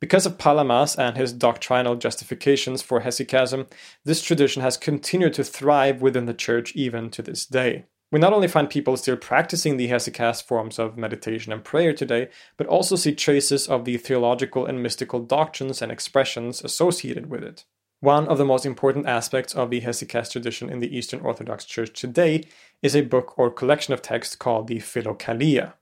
Because 0.00 0.26
of 0.26 0.36
Palamas 0.36 0.94
and 0.96 1.16
his 1.16 1.32
doctrinal 1.32 1.96
justifications 1.96 2.82
for 2.82 3.00
hesychasm, 3.00 3.68
this 4.04 4.20
tradition 4.20 4.60
has 4.60 4.76
continued 4.76 5.32
to 5.34 5.44
thrive 5.44 6.02
within 6.02 6.26
the 6.26 6.34
Church 6.34 6.76
even 6.76 7.08
to 7.08 7.22
this 7.22 7.46
day. 7.46 7.86
We 8.12 8.18
not 8.18 8.34
only 8.34 8.46
find 8.46 8.68
people 8.68 8.98
still 8.98 9.16
practicing 9.16 9.78
the 9.78 9.88
hesychast 9.88 10.44
forms 10.44 10.78
of 10.78 10.98
meditation 10.98 11.50
and 11.50 11.64
prayer 11.64 11.94
today, 11.94 12.28
but 12.58 12.66
also 12.66 12.94
see 12.94 13.14
traces 13.14 13.66
of 13.66 13.86
the 13.86 13.96
theological 13.96 14.66
and 14.66 14.82
mystical 14.82 15.20
doctrines 15.20 15.80
and 15.80 15.90
expressions 15.90 16.62
associated 16.62 17.30
with 17.30 17.42
it. 17.42 17.64
One 18.00 18.28
of 18.28 18.36
the 18.36 18.44
most 18.44 18.66
important 18.66 19.06
aspects 19.06 19.54
of 19.54 19.70
the 19.70 19.80
Hesychast 19.80 20.32
tradition 20.32 20.68
in 20.68 20.80
the 20.80 20.94
Eastern 20.94 21.20
Orthodox 21.20 21.64
Church 21.64 21.98
today 21.98 22.44
is 22.82 22.94
a 22.94 23.00
book 23.00 23.38
or 23.38 23.50
collection 23.50 23.94
of 23.94 24.02
texts 24.02 24.36
called 24.36 24.66
the 24.66 24.80
Philokalia. 24.80 25.72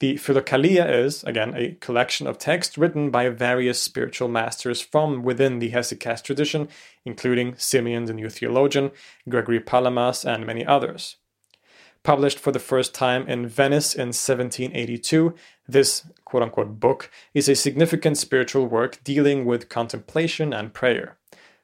The 0.00 0.14
Philokalia 0.14 0.90
is, 0.90 1.22
again, 1.24 1.54
a 1.54 1.76
collection 1.80 2.26
of 2.26 2.38
texts 2.38 2.76
written 2.76 3.10
by 3.10 3.28
various 3.28 3.80
spiritual 3.80 4.28
masters 4.28 4.80
from 4.80 5.22
within 5.22 5.60
the 5.60 5.70
Hesychast 5.70 6.24
tradition, 6.24 6.68
including 7.04 7.54
Simeon 7.56 8.06
the 8.06 8.14
New 8.14 8.30
Theologian, 8.30 8.90
Gregory 9.28 9.60
Palamas, 9.60 10.24
and 10.24 10.44
many 10.44 10.66
others. 10.66 11.16
Published 12.06 12.38
for 12.38 12.52
the 12.52 12.60
first 12.60 12.94
time 12.94 13.26
in 13.26 13.48
Venice 13.48 13.92
in 13.92 14.10
1782, 14.14 15.34
this 15.66 16.06
quote 16.24 16.44
unquote 16.44 16.78
book 16.78 17.10
is 17.34 17.48
a 17.48 17.56
significant 17.56 18.16
spiritual 18.16 18.68
work 18.68 19.02
dealing 19.02 19.44
with 19.44 19.68
contemplation 19.68 20.52
and 20.52 20.72
prayer. 20.72 21.18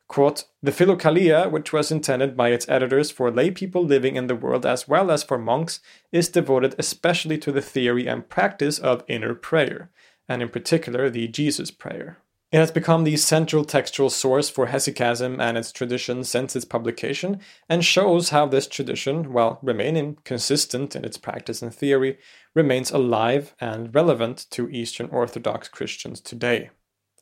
Quote, 0.08 0.46
the 0.60 0.72
Philokalia, 0.72 1.48
which 1.48 1.72
was 1.72 1.92
intended 1.92 2.36
by 2.36 2.48
its 2.48 2.68
editors 2.68 3.12
for 3.12 3.30
lay 3.30 3.52
people 3.52 3.84
living 3.84 4.16
in 4.16 4.26
the 4.26 4.34
world 4.34 4.66
as 4.66 4.88
well 4.88 5.12
as 5.12 5.22
for 5.22 5.38
monks, 5.38 5.78
is 6.10 6.28
devoted 6.28 6.74
especially 6.76 7.38
to 7.38 7.52
the 7.52 7.62
theory 7.62 8.08
and 8.08 8.28
practice 8.28 8.80
of 8.80 9.04
inner 9.06 9.36
prayer, 9.36 9.90
and 10.28 10.42
in 10.42 10.48
particular 10.48 11.08
the 11.08 11.28
Jesus 11.28 11.70
prayer. 11.70 12.18
It 12.52 12.58
has 12.58 12.70
become 12.70 13.04
the 13.04 13.16
central 13.16 13.64
textual 13.64 14.10
source 14.10 14.50
for 14.50 14.66
hesychasm 14.66 15.40
and 15.40 15.56
its 15.56 15.72
tradition 15.72 16.22
since 16.22 16.54
its 16.54 16.66
publication, 16.66 17.40
and 17.66 17.82
shows 17.82 18.28
how 18.28 18.44
this 18.44 18.66
tradition, 18.66 19.32
while 19.32 19.58
remaining 19.62 20.18
consistent 20.24 20.94
in 20.94 21.02
its 21.02 21.16
practice 21.16 21.62
and 21.62 21.74
theory, 21.74 22.18
remains 22.54 22.90
alive 22.90 23.54
and 23.58 23.94
relevant 23.94 24.44
to 24.50 24.68
Eastern 24.68 25.08
Orthodox 25.08 25.68
Christians 25.68 26.20
today. 26.20 26.68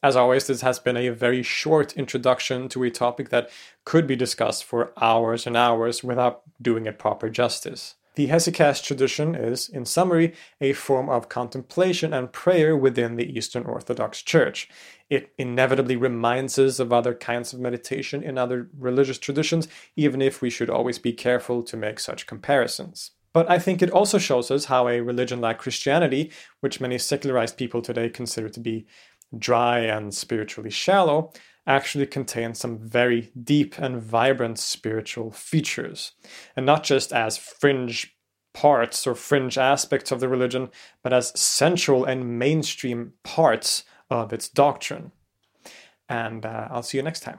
As 0.02 0.16
always, 0.16 0.48
this 0.48 0.62
has 0.62 0.80
been 0.80 0.96
a 0.96 1.10
very 1.10 1.44
short 1.44 1.96
introduction 1.96 2.68
to 2.70 2.82
a 2.82 2.90
topic 2.90 3.28
that 3.28 3.50
could 3.84 4.08
be 4.08 4.16
discussed 4.16 4.64
for 4.64 4.92
hours 5.00 5.46
and 5.46 5.56
hours 5.56 6.02
without 6.02 6.42
doing 6.60 6.86
it 6.86 6.98
proper 6.98 7.30
justice. 7.30 7.94
The 8.20 8.28
Hesychast 8.28 8.84
tradition 8.84 9.34
is, 9.34 9.66
in 9.70 9.86
summary, 9.86 10.34
a 10.60 10.74
form 10.74 11.08
of 11.08 11.30
contemplation 11.30 12.12
and 12.12 12.30
prayer 12.30 12.76
within 12.76 13.16
the 13.16 13.24
Eastern 13.34 13.64
Orthodox 13.64 14.20
Church. 14.20 14.68
It 15.08 15.32
inevitably 15.38 15.96
reminds 15.96 16.58
us 16.58 16.78
of 16.78 16.92
other 16.92 17.14
kinds 17.14 17.54
of 17.54 17.60
meditation 17.60 18.22
in 18.22 18.36
other 18.36 18.68
religious 18.78 19.16
traditions, 19.16 19.68
even 19.96 20.20
if 20.20 20.42
we 20.42 20.50
should 20.50 20.68
always 20.68 20.98
be 20.98 21.14
careful 21.14 21.62
to 21.62 21.78
make 21.78 21.98
such 21.98 22.26
comparisons. 22.26 23.12
But 23.32 23.50
I 23.50 23.58
think 23.58 23.80
it 23.80 23.90
also 23.90 24.18
shows 24.18 24.50
us 24.50 24.66
how 24.66 24.86
a 24.86 25.00
religion 25.00 25.40
like 25.40 25.56
Christianity, 25.56 26.30
which 26.60 26.78
many 26.78 26.98
secularized 26.98 27.56
people 27.56 27.80
today 27.80 28.10
consider 28.10 28.50
to 28.50 28.60
be 28.60 28.86
dry 29.38 29.78
and 29.78 30.12
spiritually 30.12 30.68
shallow, 30.68 31.32
actually 31.70 32.06
contains 32.06 32.58
some 32.58 32.78
very 32.78 33.30
deep 33.40 33.78
and 33.78 34.02
vibrant 34.02 34.58
spiritual 34.58 35.30
features. 35.30 36.12
And 36.56 36.66
not 36.66 36.82
just 36.82 37.12
as 37.12 37.38
fringe 37.38 38.16
parts 38.52 39.06
or 39.06 39.14
fringe 39.14 39.56
aspects 39.56 40.10
of 40.10 40.18
the 40.18 40.28
religion, 40.28 40.70
but 41.04 41.12
as 41.12 41.38
central 41.40 42.04
and 42.04 42.38
mainstream 42.38 43.12
parts 43.22 43.84
of 44.10 44.32
its 44.32 44.48
doctrine. 44.48 45.12
And 46.08 46.44
uh, 46.44 46.66
I'll 46.70 46.82
see 46.82 46.98
you 46.98 47.04
next 47.04 47.20
time. 47.20 47.38